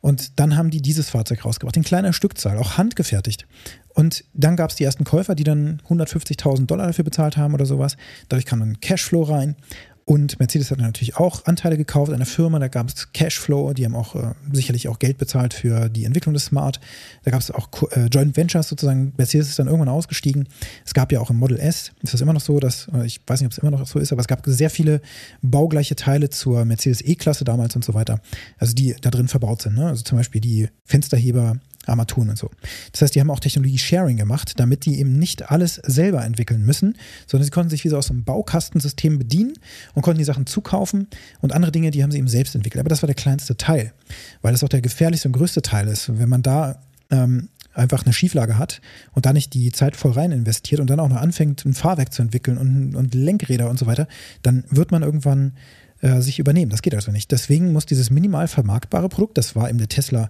Und 0.02 0.40
dann 0.40 0.58
haben 0.58 0.72
die 0.72 0.82
dieses 0.82 1.10
Fahrzeug 1.10 1.46
rausgebracht, 1.46 1.78
in 1.78 1.84
kleiner 1.84 2.12
Stückzahl, 2.12 2.58
auch 2.58 2.78
handgefertigt. 2.78 3.46
Und 3.90 4.24
dann 4.34 4.56
gab 4.56 4.72
es 4.72 4.76
die 4.76 4.84
ersten 4.84 5.04
Käufer, 5.04 5.36
die 5.36 5.44
dann 5.44 5.82
150.000 5.90 6.66
Dollar 6.66 6.88
dafür 6.88 7.04
bezahlt 7.04 7.38
haben 7.38 7.54
oder 7.54 7.66
sowas. 7.66 7.98
Dadurch 8.30 8.46
kam 8.46 8.60
dann 8.60 8.80
Cashflow 8.80 9.24
rein. 9.24 9.56
Und 10.06 10.40
Mercedes 10.40 10.72
hat 10.72 10.80
natürlich 10.80 11.18
auch 11.18 11.46
Anteile 11.46 11.78
gekauft 11.78 12.12
der 12.12 12.26
Firma, 12.26 12.60
da 12.60 12.68
gab 12.68 12.90
es 12.90 13.14
Cashflow, 13.14 13.74
die 13.74 13.86
haben 13.86 13.96
auch 13.96 14.16
äh, 14.16 14.34
sicherlich 14.52 14.88
auch 14.88 15.00
Geld 15.00 15.18
bezahlt 15.18 15.54
für 15.54 15.90
die 15.90 16.06
Entwicklung 16.06 16.34
des 16.34 16.46
Smart. 16.46 16.80
Da 17.24 17.32
gab 17.32 17.40
es 17.40 17.52
auch 17.52 17.70
äh, 17.92 18.08
Joint 18.08 18.36
Ventures 18.36 18.68
sozusagen. 18.68 19.14
Mercedes 19.18 19.50
ist 19.50 19.60
dann 19.60 19.68
irgendwann 19.68 19.90
ausgestiegen. 19.90 20.48
Es 20.86 20.94
gab 20.94 21.12
ja 21.12 21.20
auch 21.20 21.30
im 21.30 21.38
Model 21.38 21.60
S, 21.60 21.92
ist 22.02 22.14
das 22.14 22.22
immer 22.22 22.34
noch 22.34 22.42
so, 22.42 22.60
dass, 22.60 22.88
äh, 22.94 23.06
ich 23.06 23.22
weiß 23.26 23.42
nicht, 23.42 23.48
ob 23.48 23.52
es 23.52 23.58
immer 23.60 23.72
noch 23.72 23.86
so 23.86 24.00
ist, 24.00 24.12
aber 24.12 24.22
es 24.22 24.28
gab 24.28 24.42
sehr 24.46 24.70
viele 24.70 25.02
baugleiche 25.42 25.96
Teile 25.96 26.30
zur 26.30 26.66
Mercedes 26.66 27.02
E-Klasse 27.02 27.44
damals 27.44 27.76
und 27.76 27.86
so 27.86 27.94
weiter, 27.94 28.22
also 28.58 28.74
die 28.74 28.96
da 29.02 29.12
drin 29.12 29.28
verbaut 29.28 29.62
sind. 29.62 29.76
Ne? 29.76 29.88
Also 29.88 30.04
zum 30.04 30.18
Beispiel 30.18 30.42
die 30.42 30.70
Fensterheber 30.86 31.58
Armaturen 31.88 32.30
und 32.30 32.38
so. 32.38 32.50
Das 32.92 33.02
heißt, 33.02 33.16
die 33.16 33.20
haben 33.20 33.32
auch 33.32 33.40
Technologie-Sharing 33.40 34.18
gemacht, 34.18 34.54
damit 34.58 34.86
die 34.86 35.00
eben 35.00 35.18
nicht 35.18 35.50
alles 35.50 35.76
selber 35.76 36.24
entwickeln 36.24 36.64
müssen, 36.64 36.98
sondern 37.28 37.46
sie 37.46 37.52
konnten 37.52 37.70
sich 37.70 37.84
wie 37.84 37.90
so 37.90 37.98
aus 37.98 38.12
einem 38.12 38.24
Baukastensystem 38.24 39.18
bedienen 39.18 39.54
und 39.94 40.02
konnten 40.04 40.20
die 40.20 40.26
Sachen 40.26 40.46
zukaufen 40.46 41.08
und 41.42 41.54
andere 41.54 41.72
Dinge, 41.72 41.92
die 41.92 42.04
haben 42.04 42.12
sie 42.12 42.20
eben 42.20 42.28
selbst 42.28 42.56
entwickelt. 42.56 42.80
Aber 42.80 42.90
das 42.90 43.02
war 43.02 43.08
der 43.08 43.16
kleinste 43.16 43.58
Teil, 43.58 43.94
weil 44.42 44.52
das 44.52 44.64
auch 44.64 44.70
der 44.70 44.82
gefährlichste 44.82 45.30
und 45.30 45.34
größte 45.34 45.62
Teil 45.62 45.88
ist. 45.88 46.18
Wenn 46.20 46.30
man 46.30 46.44
da 46.44 46.82
ähm, 47.10 47.50
einfach 47.74 48.06
eine 48.06 48.14
Schieflage 48.14 48.58
hat 48.58 48.82
und 49.14 49.26
da 49.26 49.34
nicht 49.34 49.54
die 49.54 49.72
Zeit 49.72 49.96
voll 49.96 50.12
rein 50.12 50.32
investiert 50.32 50.82
und 50.82 50.90
dann 50.90 51.00
auch 51.00 51.10
noch 51.10 51.22
anfängt, 51.22 51.66
ein 51.66 51.74
Fahrwerk 51.74 52.14
zu 52.14 52.22
entwickeln 52.22 52.58
und, 52.58 52.96
und 52.96 53.14
Lenkräder 53.16 53.70
und 53.70 53.80
so 53.80 53.86
weiter, 53.86 54.08
dann 54.44 54.66
wird 54.70 54.92
man 54.92 55.04
irgendwann 55.04 55.54
äh, 56.02 56.22
sich 56.22 56.40
übernehmen. 56.40 56.70
Das 56.70 56.82
geht 56.82 56.96
also 56.96 57.12
nicht. 57.12 57.32
Deswegen 57.32 57.72
muss 57.72 57.86
dieses 57.86 58.10
minimal 58.10 58.48
vermarktbare 58.48 59.10
Produkt, 59.10 59.38
das 59.38 59.56
war 59.56 59.70
eben 59.70 59.78
der 59.78 59.88
Tesla 59.90 60.30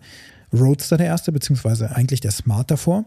Roadster 0.54 0.98
der 0.98 1.08
erste, 1.08 1.32
beziehungsweise 1.32 1.96
eigentlich 1.96 2.20
der 2.22 2.32
Smart 2.32 2.72
davor. 2.72 3.06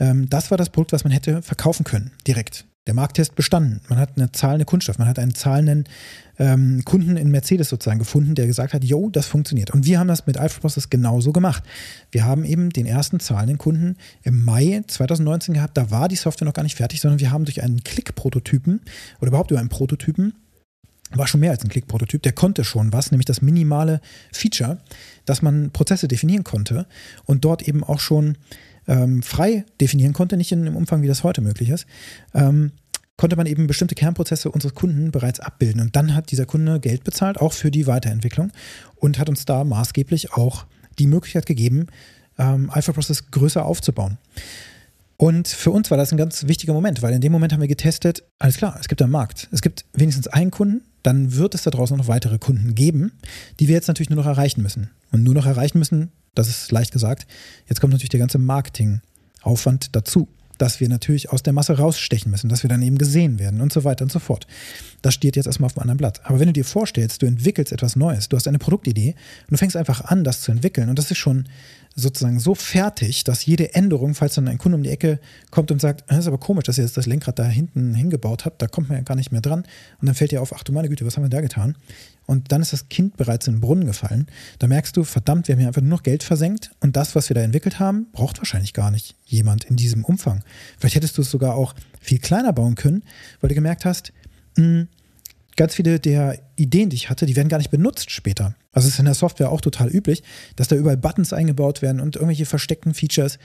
Ähm, 0.00 0.28
das 0.28 0.50
war 0.50 0.58
das 0.58 0.70
Produkt, 0.70 0.92
was 0.92 1.04
man 1.04 1.12
hätte 1.12 1.42
verkaufen 1.42 1.84
können, 1.84 2.10
direkt. 2.26 2.64
der 2.88 2.94
Markttest 2.94 3.36
bestanden. 3.36 3.80
Man 3.88 3.98
hat 3.98 4.16
eine 4.16 4.32
zahlende 4.32 4.64
Kundschaft, 4.64 4.98
man 4.98 5.06
hat 5.06 5.18
einen 5.20 5.34
zahlenden 5.36 5.84
ähm, 6.38 6.82
Kunden 6.84 7.16
in 7.16 7.30
Mercedes 7.30 7.68
sozusagen 7.68 8.00
gefunden, 8.00 8.34
der 8.34 8.48
gesagt 8.48 8.74
hat, 8.74 8.82
jo, 8.82 9.08
das 9.08 9.26
funktioniert. 9.26 9.70
Und 9.70 9.86
wir 9.86 10.00
haben 10.00 10.08
das 10.08 10.26
mit 10.26 10.36
Alpha 10.36 10.60
Process 10.60 10.90
genauso 10.90 11.32
gemacht. 11.32 11.62
Wir 12.10 12.24
haben 12.24 12.44
eben 12.44 12.70
den 12.70 12.86
ersten 12.86 13.20
zahlenden 13.20 13.58
Kunden 13.58 13.96
im 14.24 14.44
Mai 14.44 14.82
2019 14.84 15.54
gehabt. 15.54 15.76
Da 15.76 15.92
war 15.92 16.08
die 16.08 16.16
Software 16.16 16.46
noch 16.46 16.54
gar 16.54 16.64
nicht 16.64 16.76
fertig, 16.76 17.00
sondern 17.00 17.20
wir 17.20 17.30
haben 17.30 17.44
durch 17.44 17.62
einen 17.62 17.84
Klick-Prototypen 17.84 18.80
oder 19.20 19.28
überhaupt 19.28 19.52
über 19.52 19.60
einen 19.60 19.68
Prototypen 19.68 20.34
war 21.14 21.26
schon 21.26 21.40
mehr 21.40 21.50
als 21.50 21.64
ein 21.64 21.68
Klick-Prototyp, 21.68 22.22
der 22.22 22.32
konnte 22.32 22.64
schon 22.64 22.92
was, 22.92 23.10
nämlich 23.10 23.26
das 23.26 23.42
minimale 23.42 24.00
Feature, 24.32 24.78
dass 25.24 25.42
man 25.42 25.70
Prozesse 25.70 26.08
definieren 26.08 26.44
konnte 26.44 26.86
und 27.24 27.44
dort 27.44 27.66
eben 27.66 27.84
auch 27.84 28.00
schon 28.00 28.38
ähm, 28.86 29.22
frei 29.22 29.64
definieren 29.80 30.12
konnte, 30.12 30.36
nicht 30.36 30.52
in 30.52 30.64
dem 30.64 30.76
Umfang, 30.76 31.02
wie 31.02 31.08
das 31.08 31.24
heute 31.24 31.40
möglich 31.40 31.68
ist, 31.68 31.86
ähm, 32.34 32.72
konnte 33.16 33.36
man 33.36 33.46
eben 33.46 33.66
bestimmte 33.66 33.94
Kernprozesse 33.94 34.50
unseres 34.50 34.74
Kunden 34.74 35.10
bereits 35.12 35.38
abbilden. 35.38 35.80
Und 35.80 35.94
dann 35.94 36.14
hat 36.14 36.30
dieser 36.30 36.46
Kunde 36.46 36.80
Geld 36.80 37.04
bezahlt, 37.04 37.40
auch 37.40 37.52
für 37.52 37.70
die 37.70 37.86
Weiterentwicklung 37.86 38.50
und 38.96 39.18
hat 39.18 39.28
uns 39.28 39.44
da 39.44 39.64
maßgeblich 39.64 40.32
auch 40.32 40.66
die 40.98 41.06
Möglichkeit 41.06 41.46
gegeben, 41.46 41.86
ähm, 42.38 42.70
Alpha 42.70 42.92
Process 42.92 43.30
größer 43.30 43.64
aufzubauen. 43.64 44.18
Und 45.16 45.46
für 45.46 45.70
uns 45.70 45.90
war 45.90 45.98
das 45.98 46.10
ein 46.10 46.16
ganz 46.18 46.48
wichtiger 46.48 46.72
Moment, 46.72 47.00
weil 47.02 47.12
in 47.12 47.20
dem 47.20 47.30
Moment 47.30 47.52
haben 47.52 47.60
wir 47.60 47.68
getestet, 47.68 48.24
alles 48.40 48.56
klar, 48.56 48.76
es 48.80 48.88
gibt 48.88 49.00
einen 49.02 49.12
Markt. 49.12 49.48
Es 49.52 49.62
gibt 49.62 49.84
wenigstens 49.92 50.26
einen 50.26 50.50
Kunden, 50.50 50.82
dann 51.02 51.34
wird 51.34 51.54
es 51.54 51.62
da 51.62 51.70
draußen 51.70 51.96
noch 51.96 52.08
weitere 52.08 52.38
Kunden 52.38 52.74
geben, 52.74 53.12
die 53.60 53.68
wir 53.68 53.74
jetzt 53.74 53.88
natürlich 53.88 54.10
nur 54.10 54.22
noch 54.22 54.26
erreichen 54.26 54.62
müssen. 54.62 54.90
Und 55.10 55.22
nur 55.22 55.34
noch 55.34 55.46
erreichen 55.46 55.78
müssen, 55.78 56.10
das 56.34 56.48
ist 56.48 56.72
leicht 56.72 56.92
gesagt. 56.92 57.26
Jetzt 57.68 57.80
kommt 57.80 57.92
natürlich 57.92 58.10
der 58.10 58.20
ganze 58.20 58.38
Marketingaufwand 58.38 59.94
dazu, 59.94 60.28
dass 60.58 60.80
wir 60.80 60.88
natürlich 60.88 61.30
aus 61.30 61.42
der 61.42 61.52
Masse 61.52 61.76
rausstechen 61.76 62.30
müssen, 62.30 62.48
dass 62.48 62.62
wir 62.62 62.68
dann 62.68 62.82
eben 62.82 62.96
gesehen 62.96 63.38
werden 63.38 63.60
und 63.60 63.72
so 63.72 63.84
weiter 63.84 64.04
und 64.04 64.12
so 64.12 64.20
fort. 64.20 64.46
Das 65.02 65.14
steht 65.14 65.34
jetzt 65.34 65.46
erstmal 65.46 65.66
auf 65.66 65.76
einem 65.76 65.82
anderen 65.82 65.98
Blatt. 65.98 66.20
Aber 66.24 66.38
wenn 66.38 66.46
du 66.46 66.52
dir 66.52 66.64
vorstellst, 66.64 67.20
du 67.20 67.26
entwickelst 67.26 67.72
etwas 67.72 67.96
Neues, 67.96 68.28
du 68.28 68.36
hast 68.36 68.46
eine 68.46 68.58
Produktidee 68.58 69.16
und 69.42 69.50
du 69.52 69.56
fängst 69.56 69.76
einfach 69.76 70.04
an, 70.04 70.24
das 70.24 70.40
zu 70.40 70.52
entwickeln 70.52 70.88
und 70.88 70.98
das 70.98 71.10
ist 71.10 71.18
schon 71.18 71.48
sozusagen 71.94 72.38
so 72.38 72.54
fertig, 72.54 73.24
dass 73.24 73.44
jede 73.44 73.74
Änderung, 73.74 74.14
falls 74.14 74.34
dann 74.34 74.48
ein 74.48 74.58
Kunde 74.58 74.76
um 74.76 74.82
die 74.82 74.90
Ecke 74.90 75.20
kommt 75.50 75.70
und 75.70 75.80
sagt, 75.80 76.04
das 76.08 76.18
ist 76.18 76.26
aber 76.26 76.38
komisch, 76.38 76.64
dass 76.64 76.78
ihr 76.78 76.84
jetzt 76.84 76.96
das 76.96 77.06
Lenkrad 77.06 77.38
da 77.38 77.44
hinten 77.44 77.94
hingebaut 77.94 78.44
habt, 78.44 78.62
da 78.62 78.66
kommt 78.66 78.88
man 78.88 78.98
ja 78.98 79.04
gar 79.04 79.14
nicht 79.14 79.32
mehr 79.32 79.40
dran. 79.40 79.64
Und 80.00 80.06
dann 80.06 80.14
fällt 80.14 80.32
dir 80.32 80.42
auf, 80.42 80.54
ach 80.54 80.62
du 80.62 80.72
meine 80.72 80.88
Güte, 80.88 81.04
was 81.04 81.16
haben 81.16 81.24
wir 81.24 81.30
da 81.30 81.40
getan? 81.40 81.76
Und 82.26 82.52
dann 82.52 82.62
ist 82.62 82.72
das 82.72 82.88
Kind 82.88 83.16
bereits 83.16 83.46
in 83.46 83.54
den 83.54 83.60
Brunnen 83.60 83.84
gefallen. 83.84 84.26
Da 84.58 84.68
merkst 84.68 84.96
du, 84.96 85.04
verdammt, 85.04 85.48
wir 85.48 85.54
haben 85.54 85.60
hier 85.60 85.68
einfach 85.68 85.82
nur 85.82 85.90
noch 85.90 86.02
Geld 86.02 86.22
versenkt 86.22 86.70
und 86.80 86.96
das, 86.96 87.14
was 87.14 87.28
wir 87.28 87.34
da 87.34 87.42
entwickelt 87.42 87.78
haben, 87.78 88.06
braucht 88.12 88.38
wahrscheinlich 88.38 88.72
gar 88.72 88.90
nicht 88.90 89.16
jemand 89.26 89.64
in 89.64 89.76
diesem 89.76 90.04
Umfang. 90.04 90.42
Vielleicht 90.78 90.94
hättest 90.94 91.18
du 91.18 91.22
es 91.22 91.30
sogar 91.30 91.54
auch 91.56 91.74
viel 92.00 92.18
kleiner 92.18 92.52
bauen 92.52 92.74
können, 92.74 93.02
weil 93.40 93.48
du 93.48 93.54
gemerkt 93.54 93.84
hast, 93.84 94.12
mh, 94.56 94.64
hm, 94.64 94.88
ganz 95.56 95.74
viele 95.74 96.00
der 96.00 96.38
Ideen, 96.56 96.90
die 96.90 96.96
ich 96.96 97.10
hatte, 97.10 97.26
die 97.26 97.36
werden 97.36 97.48
gar 97.48 97.58
nicht 97.58 97.70
benutzt 97.70 98.10
später. 98.10 98.54
Also 98.72 98.88
ist 98.88 98.98
in 98.98 99.04
der 99.04 99.14
Software 99.14 99.50
auch 99.50 99.60
total 99.60 99.88
üblich, 99.88 100.22
dass 100.56 100.68
da 100.68 100.76
überall 100.76 100.96
Buttons 100.96 101.32
eingebaut 101.32 101.82
werden 101.82 102.00
und 102.00 102.16
irgendwelche 102.16 102.46
versteckten 102.46 102.94
Features. 102.94 103.38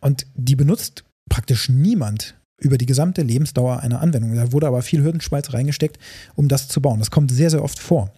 Und 0.00 0.26
die 0.34 0.56
benutzt 0.56 1.04
praktisch 1.28 1.68
niemand 1.68 2.34
über 2.58 2.78
die 2.78 2.86
gesamte 2.86 3.22
Lebensdauer 3.22 3.80
einer 3.80 4.00
Anwendung. 4.00 4.34
Da 4.34 4.52
wurde 4.52 4.66
aber 4.66 4.82
viel 4.82 5.02
Hürdenschmalz 5.02 5.52
reingesteckt, 5.52 5.98
um 6.34 6.48
das 6.48 6.68
zu 6.68 6.80
bauen. 6.80 6.98
Das 6.98 7.10
kommt 7.10 7.30
sehr, 7.30 7.50
sehr 7.50 7.62
oft 7.62 7.78
vor. 7.78 8.12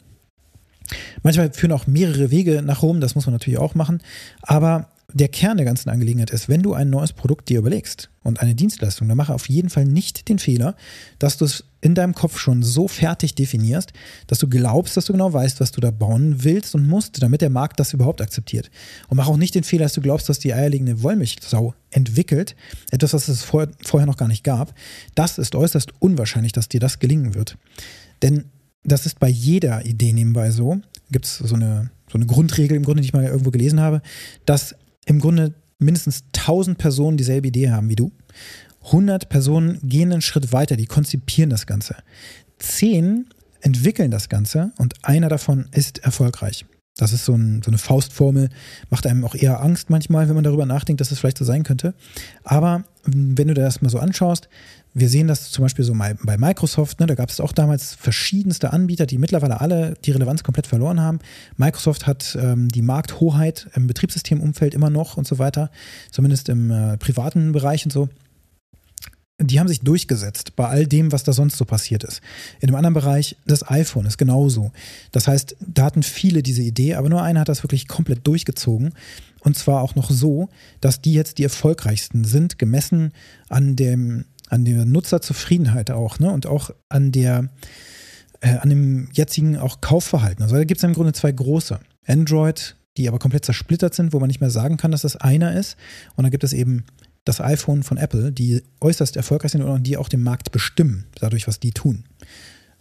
Manchmal 1.22 1.52
führen 1.52 1.72
auch 1.72 1.86
mehrere 1.86 2.30
Wege 2.30 2.62
nach 2.62 2.82
Rom, 2.82 3.00
das 3.00 3.14
muss 3.14 3.26
man 3.26 3.34
natürlich 3.34 3.58
auch 3.58 3.74
machen. 3.74 4.00
Aber 4.42 4.90
der 5.14 5.28
Kern 5.28 5.56
der 5.56 5.64
ganzen 5.64 5.88
Angelegenheit 5.88 6.30
ist, 6.30 6.50
wenn 6.50 6.62
du 6.62 6.74
ein 6.74 6.90
neues 6.90 7.14
Produkt 7.14 7.48
dir 7.48 7.58
überlegst 7.58 8.10
und 8.24 8.40
eine 8.40 8.54
Dienstleistung, 8.54 9.08
dann 9.08 9.16
mache 9.16 9.32
auf 9.32 9.48
jeden 9.48 9.70
Fall 9.70 9.86
nicht 9.86 10.28
den 10.28 10.38
Fehler, 10.38 10.76
dass 11.18 11.38
du 11.38 11.46
es 11.46 11.64
in 11.80 11.94
deinem 11.94 12.14
Kopf 12.14 12.38
schon 12.38 12.62
so 12.62 12.88
fertig 12.88 13.34
definierst, 13.34 13.92
dass 14.26 14.38
du 14.38 14.48
glaubst, 14.48 14.98
dass 14.98 15.06
du 15.06 15.12
genau 15.12 15.32
weißt, 15.32 15.60
was 15.60 15.72
du 15.72 15.80
da 15.80 15.90
bauen 15.90 16.44
willst 16.44 16.74
und 16.74 16.86
musst, 16.86 17.22
damit 17.22 17.40
der 17.40 17.48
Markt 17.48 17.80
das 17.80 17.94
überhaupt 17.94 18.20
akzeptiert. 18.20 18.70
Und 19.08 19.16
mach 19.16 19.28
auch 19.28 19.38
nicht 19.38 19.54
den 19.54 19.64
Fehler, 19.64 19.84
dass 19.84 19.94
du 19.94 20.02
glaubst, 20.02 20.28
dass 20.28 20.40
die 20.40 20.52
eierlegende 20.52 21.02
Wollmilchsau 21.02 21.74
entwickelt, 21.90 22.54
etwas, 22.90 23.14
was 23.14 23.28
es 23.28 23.42
vor, 23.42 23.68
vorher 23.82 24.06
noch 24.06 24.18
gar 24.18 24.28
nicht 24.28 24.44
gab. 24.44 24.74
Das 25.14 25.38
ist 25.38 25.54
äußerst 25.54 25.92
unwahrscheinlich, 26.00 26.52
dass 26.52 26.68
dir 26.68 26.80
das 26.80 26.98
gelingen 26.98 27.34
wird. 27.34 27.56
Denn 28.20 28.46
das 28.84 29.06
ist 29.06 29.18
bei 29.18 29.28
jeder 29.28 29.86
Idee 29.86 30.12
nebenbei 30.12 30.50
so. 30.50 30.80
Gibt 31.10 31.24
es 31.24 31.38
so 31.38 31.54
eine, 31.54 31.90
so 32.10 32.18
eine 32.18 32.26
Grundregel 32.26 32.76
im 32.76 32.82
Grunde, 32.82 33.00
die 33.00 33.06
ich 33.06 33.14
mal 33.14 33.24
irgendwo 33.24 33.50
gelesen 33.50 33.80
habe, 33.80 34.02
dass 34.44 34.74
im 35.08 35.20
Grunde 35.20 35.54
mindestens 35.78 36.24
1000 36.36 36.76
Personen 36.76 37.16
dieselbe 37.16 37.48
Idee 37.48 37.70
haben 37.70 37.88
wie 37.88 37.96
du. 37.96 38.12
100 38.84 39.28
Personen 39.28 39.80
gehen 39.82 40.12
einen 40.12 40.22
Schritt 40.22 40.52
weiter, 40.52 40.76
die 40.76 40.86
konzipieren 40.86 41.50
das 41.50 41.66
Ganze. 41.66 41.96
10 42.58 43.26
entwickeln 43.60 44.10
das 44.10 44.28
Ganze 44.28 44.72
und 44.78 44.94
einer 45.02 45.28
davon 45.28 45.68
ist 45.72 45.98
erfolgreich. 45.98 46.66
Das 46.98 47.12
ist 47.12 47.24
so, 47.24 47.32
ein, 47.32 47.62
so, 47.62 47.70
eine 47.70 47.78
Faustformel, 47.78 48.50
macht 48.90 49.06
einem 49.06 49.24
auch 49.24 49.36
eher 49.36 49.62
Angst 49.62 49.88
manchmal, 49.88 50.28
wenn 50.28 50.34
man 50.34 50.44
darüber 50.44 50.66
nachdenkt, 50.66 51.00
dass 51.00 51.06
es 51.06 51.10
das 51.10 51.20
vielleicht 51.20 51.38
so 51.38 51.44
sein 51.44 51.62
könnte. 51.62 51.94
Aber 52.42 52.84
wenn 53.04 53.48
du 53.48 53.54
dir 53.54 53.62
das 53.62 53.80
mal 53.80 53.88
so 53.88 54.00
anschaust, 54.00 54.48
wir 54.94 55.08
sehen 55.08 55.28
das 55.28 55.50
zum 55.50 55.62
Beispiel 55.62 55.84
so 55.84 55.94
bei 55.94 56.38
Microsoft, 56.38 56.98
ne, 56.98 57.06
da 57.06 57.14
gab 57.14 57.28
es 57.28 57.40
auch 57.40 57.52
damals 57.52 57.94
verschiedenste 57.94 58.72
Anbieter, 58.72 59.06
die 59.06 59.18
mittlerweile 59.18 59.60
alle 59.60 59.94
die 60.04 60.10
Relevanz 60.10 60.42
komplett 60.42 60.66
verloren 60.66 61.00
haben. 61.00 61.20
Microsoft 61.56 62.08
hat 62.08 62.36
ähm, 62.40 62.68
die 62.68 62.82
Markthoheit 62.82 63.68
im 63.74 63.86
Betriebssystemumfeld 63.86 64.74
immer 64.74 64.90
noch 64.90 65.16
und 65.16 65.26
so 65.26 65.38
weiter, 65.38 65.70
zumindest 66.10 66.48
im 66.48 66.70
äh, 66.72 66.96
privaten 66.96 67.52
Bereich 67.52 67.84
und 67.84 67.92
so. 67.92 68.08
Die 69.40 69.60
haben 69.60 69.68
sich 69.68 69.80
durchgesetzt 69.80 70.56
bei 70.56 70.66
all 70.66 70.86
dem, 70.86 71.12
was 71.12 71.22
da 71.22 71.32
sonst 71.32 71.58
so 71.58 71.64
passiert 71.64 72.02
ist. 72.02 72.20
In 72.60 72.66
dem 72.66 72.74
anderen 72.74 72.94
Bereich, 72.94 73.36
das 73.46 73.68
iPhone 73.70 74.06
ist 74.06 74.18
genauso. 74.18 74.72
Das 75.12 75.28
heißt, 75.28 75.56
da 75.60 75.84
hatten 75.84 76.02
viele 76.02 76.42
diese 76.42 76.62
Idee, 76.62 76.94
aber 76.94 77.08
nur 77.08 77.22
einer 77.22 77.40
hat 77.40 77.48
das 77.48 77.62
wirklich 77.62 77.86
komplett 77.86 78.26
durchgezogen. 78.26 78.94
Und 79.40 79.56
zwar 79.56 79.82
auch 79.82 79.94
noch 79.94 80.10
so, 80.10 80.48
dass 80.80 81.00
die 81.00 81.12
jetzt 81.12 81.38
die 81.38 81.44
erfolgreichsten 81.44 82.24
sind, 82.24 82.58
gemessen 82.58 83.12
an 83.48 83.76
dem 83.76 84.24
an 84.48 84.64
der 84.64 84.84
Nutzerzufriedenheit 84.84 85.90
auch, 85.90 86.18
ne? 86.18 86.30
Und 86.30 86.46
auch 86.46 86.70
an 86.88 87.12
der, 87.12 87.48
äh, 88.40 88.56
an 88.56 88.70
dem 88.70 89.08
jetzigen 89.12 89.56
auch 89.56 89.80
Kaufverhalten. 89.80 90.42
Also 90.42 90.56
da 90.56 90.64
gibt 90.64 90.78
es 90.78 90.84
im 90.84 90.94
Grunde 90.94 91.12
zwei 91.12 91.32
große. 91.32 91.78
Android, 92.06 92.76
die 92.96 93.08
aber 93.08 93.18
komplett 93.18 93.44
zersplittert 93.44 93.94
sind, 93.94 94.12
wo 94.12 94.20
man 94.20 94.28
nicht 94.28 94.40
mehr 94.40 94.50
sagen 94.50 94.76
kann, 94.76 94.90
dass 94.90 95.02
das 95.02 95.16
einer 95.16 95.52
ist. 95.54 95.76
Und 96.16 96.24
dann 96.24 96.30
gibt 96.30 96.44
es 96.44 96.52
eben 96.52 96.84
das 97.28 97.40
iPhone 97.40 97.82
von 97.82 97.98
Apple, 97.98 98.32
die 98.32 98.62
äußerst 98.80 99.16
erfolgreich 99.16 99.52
sind 99.52 99.62
und 99.62 99.82
die 99.84 99.96
auch 99.96 100.08
den 100.08 100.22
Markt 100.22 100.50
bestimmen, 100.50 101.04
dadurch, 101.20 101.46
was 101.46 101.60
die 101.60 101.72
tun. 101.72 102.04